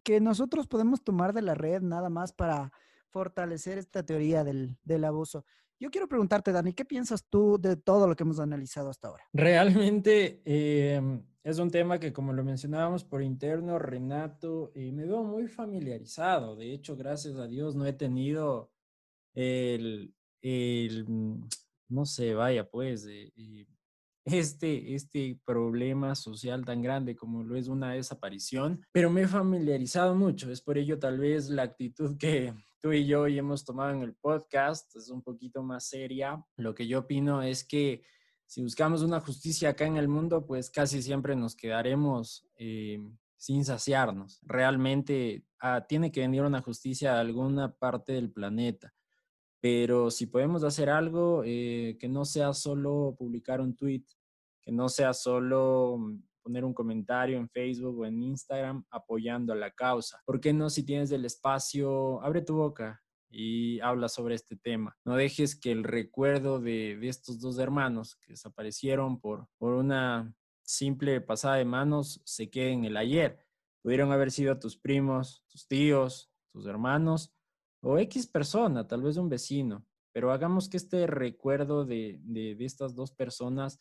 [0.03, 2.71] que nosotros podemos tomar de la red nada más para
[3.09, 5.45] fortalecer esta teoría del, del abuso.
[5.79, 9.23] Yo quiero preguntarte, Dani, ¿qué piensas tú de todo lo que hemos analizado hasta ahora?
[9.31, 15.23] Realmente em, es un tema que, como lo mencionábamos por interno, Renato, eh, me veo
[15.23, 16.57] muy familiarizado.
[16.57, 18.74] De hecho, gracias a Dios no he tenido
[19.35, 21.47] el, el mm,
[21.89, 23.65] no sé, vaya, pues, eh, eh,
[24.25, 30.15] este, este problema social tan grande como lo es una desaparición, pero me he familiarizado
[30.15, 30.51] mucho.
[30.51, 34.01] Es por ello tal vez la actitud que tú y yo hoy hemos tomado en
[34.01, 36.43] el podcast es un poquito más seria.
[36.57, 38.03] Lo que yo opino es que
[38.47, 42.99] si buscamos una justicia acá en el mundo, pues casi siempre nos quedaremos eh,
[43.37, 44.39] sin saciarnos.
[44.43, 48.93] Realmente ah, tiene que venir una justicia a alguna parte del planeta
[49.65, 54.03] pero si podemos hacer algo eh, que no sea solo publicar un tweet,
[54.61, 59.55] que no sea solo mm, poner un comentario en Facebook o en Instagram apoyando a
[59.55, 60.21] la causa.
[60.23, 64.95] ¿Por qué no si tienes el espacio, abre tu boca y habla sobre este tema?
[65.03, 70.31] No dejes que el recuerdo de, de estos dos hermanos que desaparecieron por, por una
[70.61, 73.43] simple pasada de manos se quede en el ayer.
[73.81, 77.35] Pudieron haber sido tus primos, tus tíos, tus hermanos
[77.85, 82.95] o X persona, tal vez un vecino, pero hagamos que este recuerdo de, de, estas
[82.95, 83.79] dos personas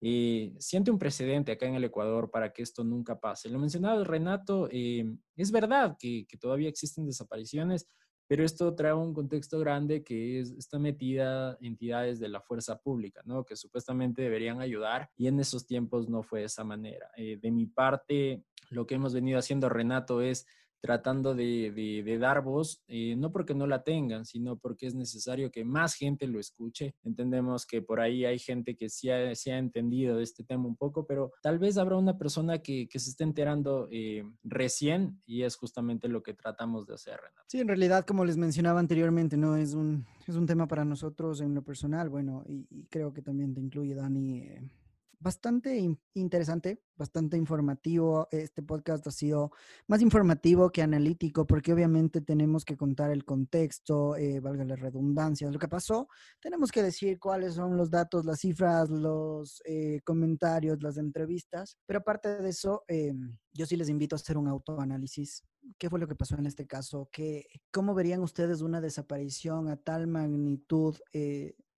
[0.00, 3.50] eh, siente un precedente acá en el Ecuador para que esto nunca pase.
[3.50, 5.04] Lo mencionaba Renato, eh,
[5.36, 7.86] es verdad que, todavía existen desapariciones,
[8.26, 13.20] pero esto trae un contexto grande que es, está metida entidades de la fuerza pública,
[13.26, 13.44] ¿no?
[13.44, 17.10] Que supuestamente deberían ayudar y en esos tiempos no fue de esa manera.
[17.18, 20.46] Eh, de mi parte, lo que hemos venido haciendo, Renato, es
[20.82, 25.64] tratando de, dar voz, eh, no porque no la tengan, sino porque es necesario que
[25.64, 26.96] más gente lo escuche.
[27.04, 30.76] Entendemos que por ahí hay gente que sí ha, ha entendido de este tema un
[30.76, 35.56] poco, pero tal vez habrá una persona que, se esté enterando eh, recién y es
[35.56, 37.44] justamente lo que tratamos de hacer, Renato.
[37.46, 41.40] Sí, en realidad, como les mencionaba anteriormente, no es un, es un tema para nosotros
[41.40, 44.40] en lo personal, bueno, y, creo que también te incluye, Dani.
[44.40, 44.68] Eh,
[45.22, 48.28] bastante interesante, bastante informativo.
[48.30, 49.52] Este podcast ha sido
[49.86, 55.50] más informativo que analítico porque obviamente tenemos que contar el contexto, eh, valga la redundancia,
[55.50, 56.08] lo que pasó.
[56.40, 61.76] Tenemos que decir cuáles son los datos, las cifras, los eh, comentarios, las entrevistas.
[61.86, 63.12] Pero aparte de eso, eh,
[63.52, 65.44] yo sí les invito a hacer un autoanálisis.
[65.78, 67.08] ¿Qué fue lo que pasó en este caso?
[67.12, 70.96] ¿Qué, ¿Cómo verían ustedes una desaparición a tal magnitud?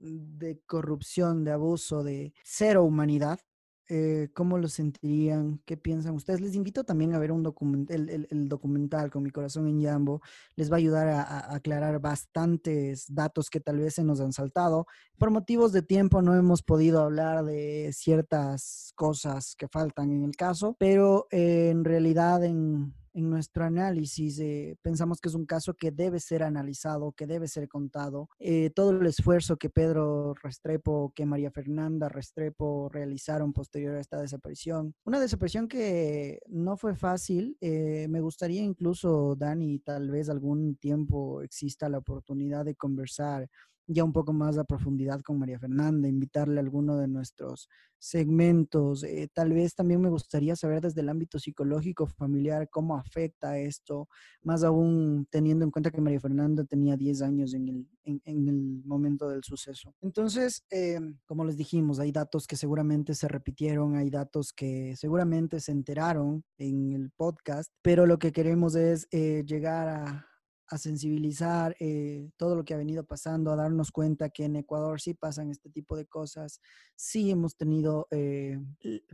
[0.04, 3.40] de corrupción, de abuso, de cero humanidad,
[3.88, 5.60] eh, ¿cómo lo sentirían?
[5.66, 6.40] ¿Qué piensan ustedes?
[6.40, 10.22] Les invito también a ver un document el, el, documental con mi corazón en Yambo.
[10.56, 14.86] Les va a ayudar a, aclarar bastantes datos que tal vez se nos han saltado.
[15.18, 20.34] Por motivos de tiempo no hemos podido hablar de ciertas cosas que faltan en el
[20.34, 25.74] caso, pero eh, en realidad en en nuestro análisis eh, pensamos que es un caso
[25.74, 28.28] que debe ser analizado, que debe ser contado.
[28.38, 34.20] Eh, todo el esfuerzo que Pedro Restrepo, que María Fernanda Restrepo realizaron posterior a esta
[34.20, 34.94] desaparición.
[35.04, 37.56] Una desaparición que no fue fácil.
[37.60, 43.48] Eh, me gustaría incluso, Dani, tal vez algún tiempo exista la oportunidad de conversar
[43.86, 47.68] ya un poco más a profundidad con María Fernanda, invitarle a alguno de nuestros
[47.98, 49.02] segmentos.
[49.02, 54.08] Eh, tal vez también me gustaría saber desde el ámbito psicológico familiar cómo afecta esto,
[54.42, 58.82] más aún teniendo en cuenta que María Fernanda tenía 10 años en el, en, el
[58.84, 59.94] momento del suceso.
[60.02, 65.60] Entonces, eh, como les dijimos, hay datos que seguramente se repitieron, hay datos que seguramente
[65.60, 70.26] se enteraron en el podcast, pero lo que queremos es eh, llegar a
[70.68, 75.00] a sensibilizar eh, todo lo que ha venido pasando, a darnos cuenta que en Ecuador
[75.00, 76.60] sí pasan este tipo de cosas,
[76.96, 78.58] sí hemos tenido, eh,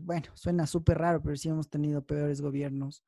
[0.01, 3.05] bueno, suena súper raro, pero sí hemos tenido peores gobiernos.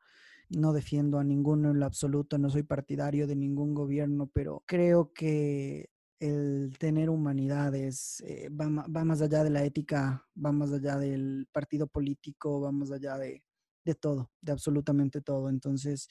[0.48, 5.12] No defiendo a ninguno en lo absoluto, no soy partidario de ningún gobierno, pero creo
[5.12, 5.88] que
[6.20, 11.48] el tener humanidades eh, va, va, más allá de la ética, va más allá del
[11.52, 13.42] partido político, va más allá de,
[13.84, 15.48] de todo, de absolutamente todo.
[15.48, 16.08] Entonces,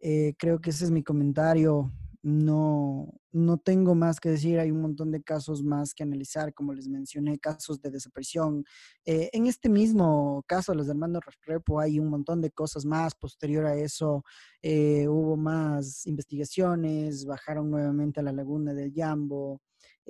[0.00, 1.92] eh, creo que ese es mi comentario.
[2.22, 4.58] No, no tengo más que decir.
[4.58, 8.64] Hay un montón de casos más que analizar, como les mencioné, casos de desaparición.
[9.06, 13.14] Eh, en este mismo caso, los hermanos Repo, hay un montón de cosas más.
[13.14, 14.24] Posterior a eso,
[14.62, 19.62] eh, hubo más investigaciones, bajaron nuevamente a la laguna del Yambo.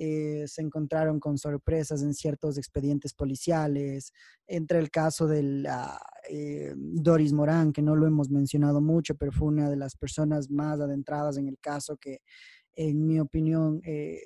[0.03, 4.11] Eh, se encontraron con sorpresas en ciertos expedientes policiales,
[4.47, 5.63] entre el caso de
[6.27, 10.49] eh, Doris Morán, que no lo hemos mencionado mucho, pero fue una de las personas
[10.49, 12.21] más adentradas en el caso que,
[12.73, 14.21] en mi opinión, eh,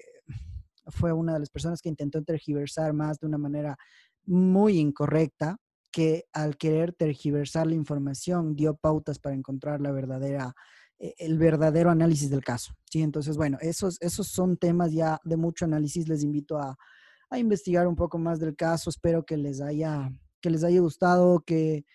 [0.88, 3.76] fue una de las personas que intentó tergiversar más de una manera
[4.24, 5.58] muy incorrecta,
[5.92, 10.56] que al querer tergiversar la información dio pautas para encontrar la verdadera
[11.00, 12.74] el verdadero análisis del caso.
[12.90, 13.02] ¿sí?
[13.02, 16.08] Entonces, bueno, esos, esos son temas ya de mucho análisis.
[16.08, 16.78] Les invito a,
[17.30, 18.90] a investigar un poco más del caso.
[18.90, 20.10] Espero que les haya,
[20.42, 21.86] que les haya gustado, que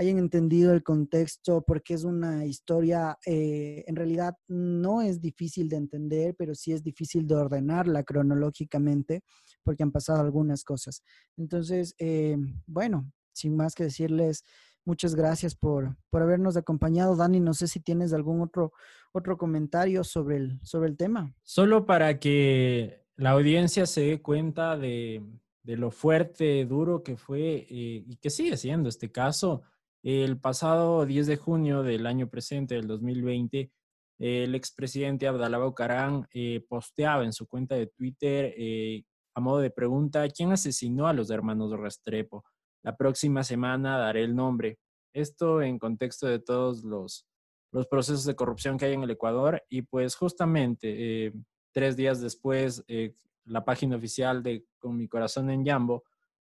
[0.00, 5.76] hayan entendido el contexto, porque es una historia, eh, en realidad no es difícil de
[5.76, 9.22] entender, pero sí es difícil de ordenarla cronológicamente,
[9.62, 11.02] porque han pasado algunas cosas.
[11.36, 14.42] Entonces, eh, bueno, sin más que decirles,
[14.84, 17.16] Muchas gracias por, por habernos acompañado.
[17.16, 18.72] Dani, no sé si tienes algún otro,
[19.12, 21.34] otro comentario sobre el, sobre el tema.
[21.42, 25.22] Solo para que la audiencia se dé cuenta de,
[25.62, 29.62] de lo fuerte, duro que fue eh, y que sigue siendo este caso.
[30.02, 33.70] El pasado 10 de junio del año presente, del 2020,
[34.18, 39.04] el expresidente Abdalá Bucaram eh, posteaba en su cuenta de Twitter eh,
[39.34, 42.44] a modo de pregunta, ¿quién asesinó a los hermanos Restrepo?
[42.82, 44.78] La próxima semana daré el nombre.
[45.12, 47.26] Esto en contexto de todos los,
[47.72, 51.32] los procesos de corrupción que hay en el Ecuador y pues justamente eh,
[51.72, 53.14] tres días después eh,
[53.44, 56.04] la página oficial de Con mi corazón en Yambo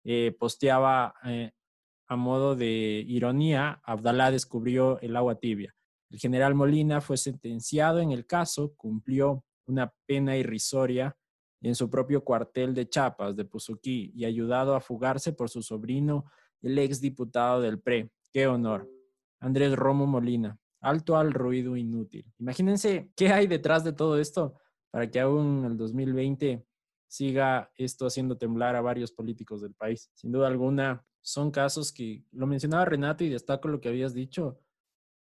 [0.04, 1.14] eh, posteaba
[2.08, 5.74] a modo de ironía, Abdalá descubrió el agua tibia.
[6.10, 11.16] El general Molina fue sentenciado en el caso, cumplió una pena irrisoria
[11.62, 16.26] en su propio cuartel de Chapas de Puzuquí y ayudado a fugarse por su sobrino,
[16.60, 18.10] el ex diputado del PRE.
[18.32, 18.88] ¡Qué honor!
[19.40, 22.24] Andrés Romo Molina, alto al ruido inútil.
[22.38, 24.54] Imagínense qué hay detrás de todo esto
[24.90, 26.64] para que aún en el 2020
[27.08, 30.10] siga esto haciendo temblar a varios políticos del país.
[30.14, 34.58] Sin duda alguna, son casos que lo mencionaba Renato y destaco lo que habías dicho.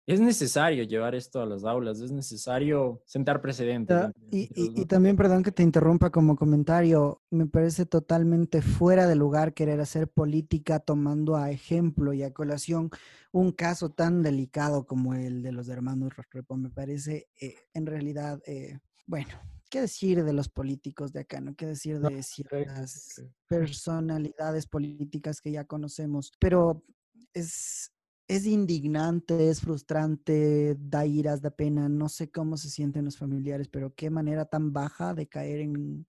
[0.10, 4.10] Es necesario llevar esto a las aulas, es necesario sentar precedentes.
[4.32, 9.54] Y, y, también, perdón que te interrumpa como comentario, me parece totalmente fuera de lugar
[9.54, 12.90] querer hacer política tomando a ejemplo y a colación
[13.32, 16.58] un caso tan delicado como el de los hermanos Restrepo.
[16.58, 19.30] Me parece eh, en realidad, eh, bueno,
[19.70, 21.40] ¿qué decir de los políticos de acá?
[21.40, 21.56] ¿No?
[21.56, 26.32] ¿Qué decir de ciertas personalidades políticas que ya conocemos?
[26.40, 26.84] Pero
[27.36, 27.92] es,
[28.30, 31.90] es indignante, es frustrante, da iras, da pena.
[31.90, 36.06] No sé cómo se sienten los familiares, pero qué manera tan baja de caer en,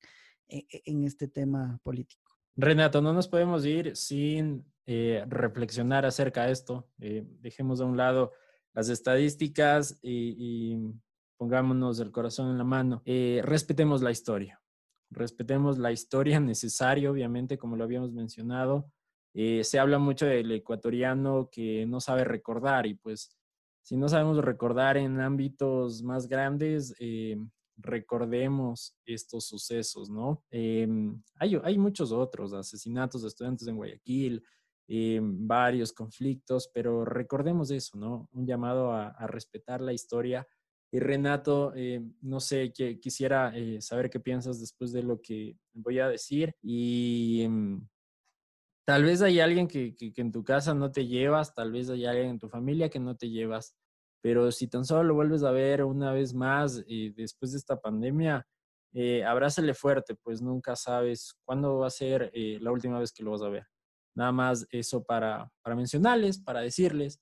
[0.46, 2.30] e, e, en, este tema político.
[2.56, 6.90] Renato, no nos podemos ir sin eh, reflexionar acerca de esto.
[7.00, 8.32] Eh, dejemos a un lado
[8.74, 10.94] las estadísticas y, y
[11.38, 14.60] pongámonos el corazón en la mano, eh, respetemos la historia.
[15.08, 18.92] Respetemos la historia necesaria, obviamente, como lo habíamos mencionado.
[19.34, 23.36] Eh, se habla mucho del ecuatoriano que no sabe recordar y pues
[23.82, 27.36] si no sabemos recordar en ámbitos más grandes, eh,
[27.76, 30.44] recordemos estos sucesos, ¿no?
[30.50, 34.44] hay, hay, muchos otros, asesinatos de estudiantes en Guayaquil,
[35.22, 38.28] varios conflictos, pero recordemos eso, ¿no?
[38.32, 40.46] Un llamado a, a respetar la historia
[40.92, 45.56] y Renato, eh, no sé, que, quisiera eh, saber qué piensas después de lo que
[45.72, 46.52] voy a decir.
[46.62, 47.88] Y mm,
[48.90, 52.30] tal vez hay alguien que, en tu casa no te llevas, tal vez hay alguien
[52.30, 53.76] en tu familia que no te llevas,
[54.20, 57.80] pero si tan solo lo vuelves a ver una vez más eh, después de esta
[57.80, 58.44] pandemia,
[59.24, 63.42] abrázale fuerte, pues nunca sabes cuándo va a ser la última vez que lo vas
[63.42, 63.64] a ver.
[64.16, 67.20] Nada más eso para, para mencionarles, para decirles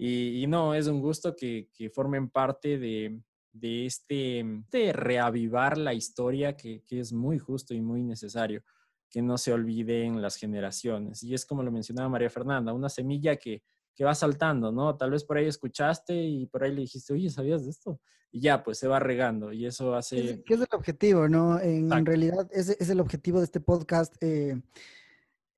[0.00, 3.20] y, no, es un gusto que, que formen parte de,
[3.52, 8.62] de, este, de reavivar la historia que, que, es muy justo y muy necesario,
[9.10, 11.22] que no se olviden las generaciones.
[11.22, 13.62] Y es como lo mencionaba María Fernanda, una semilla que,
[13.94, 14.96] que va saltando, ¿no?
[14.96, 18.00] Tal vez por ahí escuchaste y por ahí le dijiste, oye, ¿sabías de esto?
[18.30, 20.42] Y ya, pues se va regando y eso hace...
[20.44, 21.58] ¿Qué es el objetivo, no?
[21.60, 24.14] En, realidad, ese es el objetivo de este podcast.
[24.20, 24.60] Eh,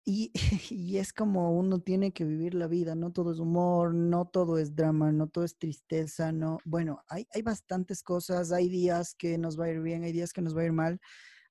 [0.71, 4.59] Y, es como uno tiene que vivir la vida, no todo es humor, no todo
[4.59, 6.59] es drama, no todo es tristeza, no.
[6.65, 10.33] Bueno, hay, hay bastantes cosas, hay días que nos va a ir bien, hay días
[10.33, 11.01] que nos va a ir mal.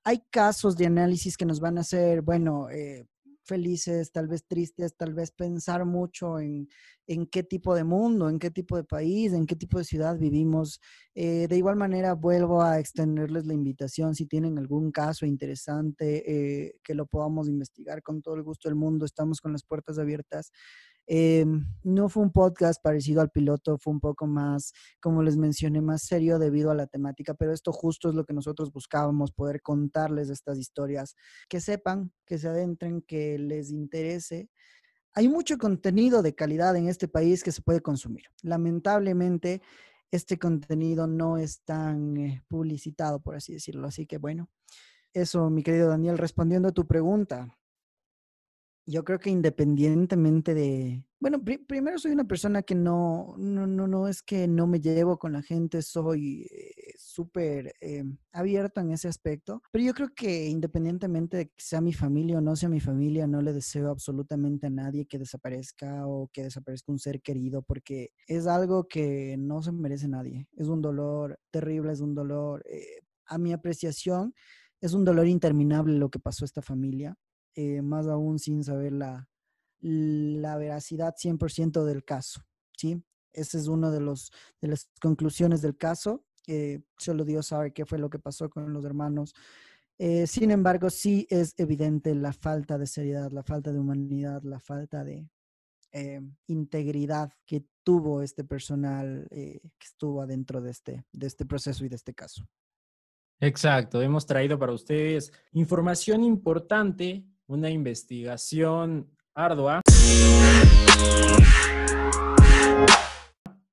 [0.09, 3.05] Hay casos de análisis que nos van a hacer, bueno, eh,
[3.45, 6.67] felices, tal vez tristes, tal vez pensar mucho en,
[7.05, 10.17] en, qué tipo de mundo, en qué tipo de país, en qué tipo de ciudad
[10.17, 10.81] vivimos.
[11.13, 16.79] Eh, de igual manera, vuelvo a extenderles la invitación si tienen algún caso interesante eh,
[16.83, 19.05] que lo podamos investigar con todo el gusto del mundo.
[19.05, 20.51] Estamos con las puertas abiertas.
[21.11, 21.43] Eh,
[21.83, 26.03] no fue un podcast parecido al piloto, fue un poco más, como les mencioné, más
[26.03, 30.29] serio debido a la temática, pero esto justo es lo que nosotros buscábamos, poder contarles
[30.29, 31.15] estas historias,
[31.49, 34.51] que sepan, que se adentren, que les interese.
[35.15, 38.25] Hay mucho contenido de calidad en este país que se puede consumir.
[38.43, 39.63] Lamentablemente,
[40.11, 43.87] este contenido no es tan eh, publicitado, por así decirlo.
[43.87, 44.47] Así que bueno,
[45.11, 47.58] eso, mi querido Daniel, respondiendo a tu pregunta,
[48.89, 54.07] yo creo que independientemente de, bueno, primero soy una persona que no, no, no, no
[54.07, 59.07] es que no me llevo con la gente, soy eh, súper eh, abierto en ese
[59.07, 62.79] aspecto, pero yo creo que independientemente de que sea mi familia o no sea mi
[62.79, 67.61] familia, no le deseo absolutamente a nadie que desaparezca o que desaparezca un ser querido,
[67.61, 72.63] porque es algo que no se merece nadie, es un dolor terrible, es un dolor,
[72.67, 74.33] eh, a mi apreciación,
[74.81, 77.15] es un dolor interminable lo que pasó a esta familia
[77.61, 79.27] eh, más aún sin saber la,
[79.81, 82.41] la veracidad 100% del caso,
[82.77, 83.03] ¿sí?
[83.33, 84.31] Esa es una de, los,
[84.61, 86.23] de las conclusiones del caso.
[86.97, 89.35] solo Dios sabe qué fue lo que pasó con los hermanos.
[89.97, 94.61] Eh, sin embargo, sí es evidente la falta de seriedad, la falta de humanidad, la
[94.61, 95.29] falta de
[95.91, 101.89] eh, integridad que tuvo este personal que estuvo adentro de este, de este proceso y
[101.89, 102.47] de este caso.
[103.41, 109.81] Exacto, hemos traído para ustedes información importante una investigación ardua.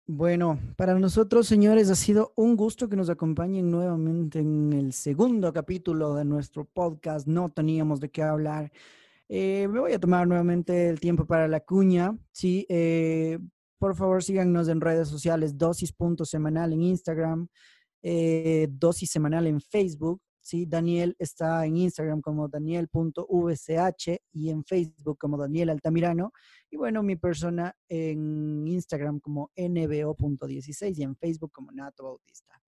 [0.06, 5.52] Bueno, para nosotros, señores, ha sido un gusto que nos acompañen nuevamente en el segundo
[5.52, 7.26] capítulo de nuestro podcast.
[7.26, 8.72] No teníamos de qué hablar.
[9.28, 12.16] Eh, me voy a tomar nuevamente el tiempo para la cuña.
[12.32, 13.38] Sí, eh,
[13.78, 17.48] por favor, síganos en redes sociales, dosis.semanal en Instagram,
[18.02, 20.64] eh, dosis semanal en Facebook ¿sí?
[20.64, 26.32] Daniel está en Instagram como daniel.vch y en Facebook como Daniel Altamirano.
[26.70, 32.60] Y bueno, mi persona en Instagram como nbo.16 y en Facebook como Nato Bautista.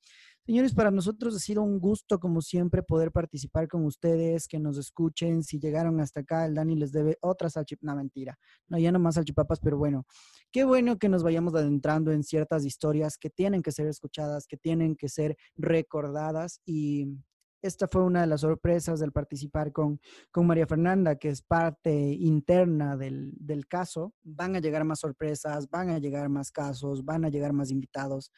[0.45, 4.79] Señores, para nosotros ha sido un gusto, como siempre, poder participar con ustedes, que nos
[4.79, 5.43] escuchen.
[5.43, 8.99] Si llegaron hasta acá, el Dani les debe otra salchip, no mentira, no, ya no
[8.99, 10.07] más salchipapas, pero bueno,
[10.51, 14.57] qué bueno que nos vayamos adentrando en ciertas historias que tienen que ser escuchadas, que
[14.57, 17.18] tienen que ser recordadas y
[17.62, 20.00] esta fue una de las sorpresas del participar con,
[20.30, 24.14] con María Fernanda, que es parte interna del, del caso.
[24.22, 28.30] Van a llegar más sorpresas, van a llegar más casos, van a llegar más invitados.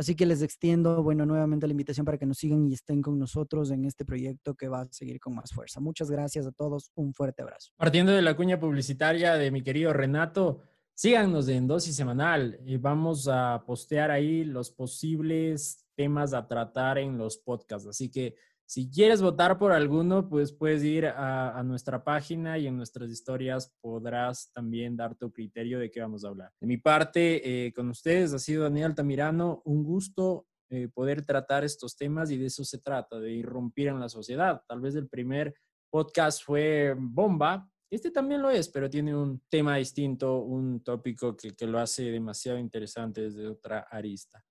[0.00, 3.18] Así que les extiendo, bueno, nuevamente la invitación para que nos sigan y estén con
[3.18, 5.78] nosotros en este proyecto que va a seguir con más fuerza.
[5.78, 6.90] Muchas gracias a todos.
[6.94, 7.72] Un fuerte abrazo.
[7.76, 10.62] Partiendo de la cuña publicitaria de mi querido Renato,
[10.94, 17.18] síganos en dosis semanal y vamos a postear ahí los posibles temas a tratar en
[17.18, 17.86] los podcasts.
[17.86, 18.36] Así que
[18.70, 23.74] si quieres votar por alguno, pues puedes ir a, nuestra página y en nuestras historias
[23.80, 26.52] podrás también dar tu criterio de qué vamos a hablar.
[26.60, 29.60] De mi parte, eh, con ustedes ha sido Daniel Altamirano.
[29.64, 33.98] Un gusto eh, poder tratar estos temas y de eso se trata, de irrumpir en
[33.98, 34.62] la sociedad.
[34.68, 35.52] Tal vez el primer
[35.90, 37.68] podcast fue bomba.
[37.90, 42.04] Este también lo es, pero tiene un tema distinto, un tópico que, que lo hace
[42.04, 44.44] demasiado interesante desde otra arista.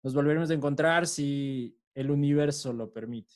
[0.00, 3.34] Nos volveremos a encontrar si el universo lo permite.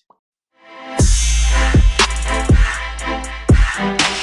[3.79, 4.18] Thank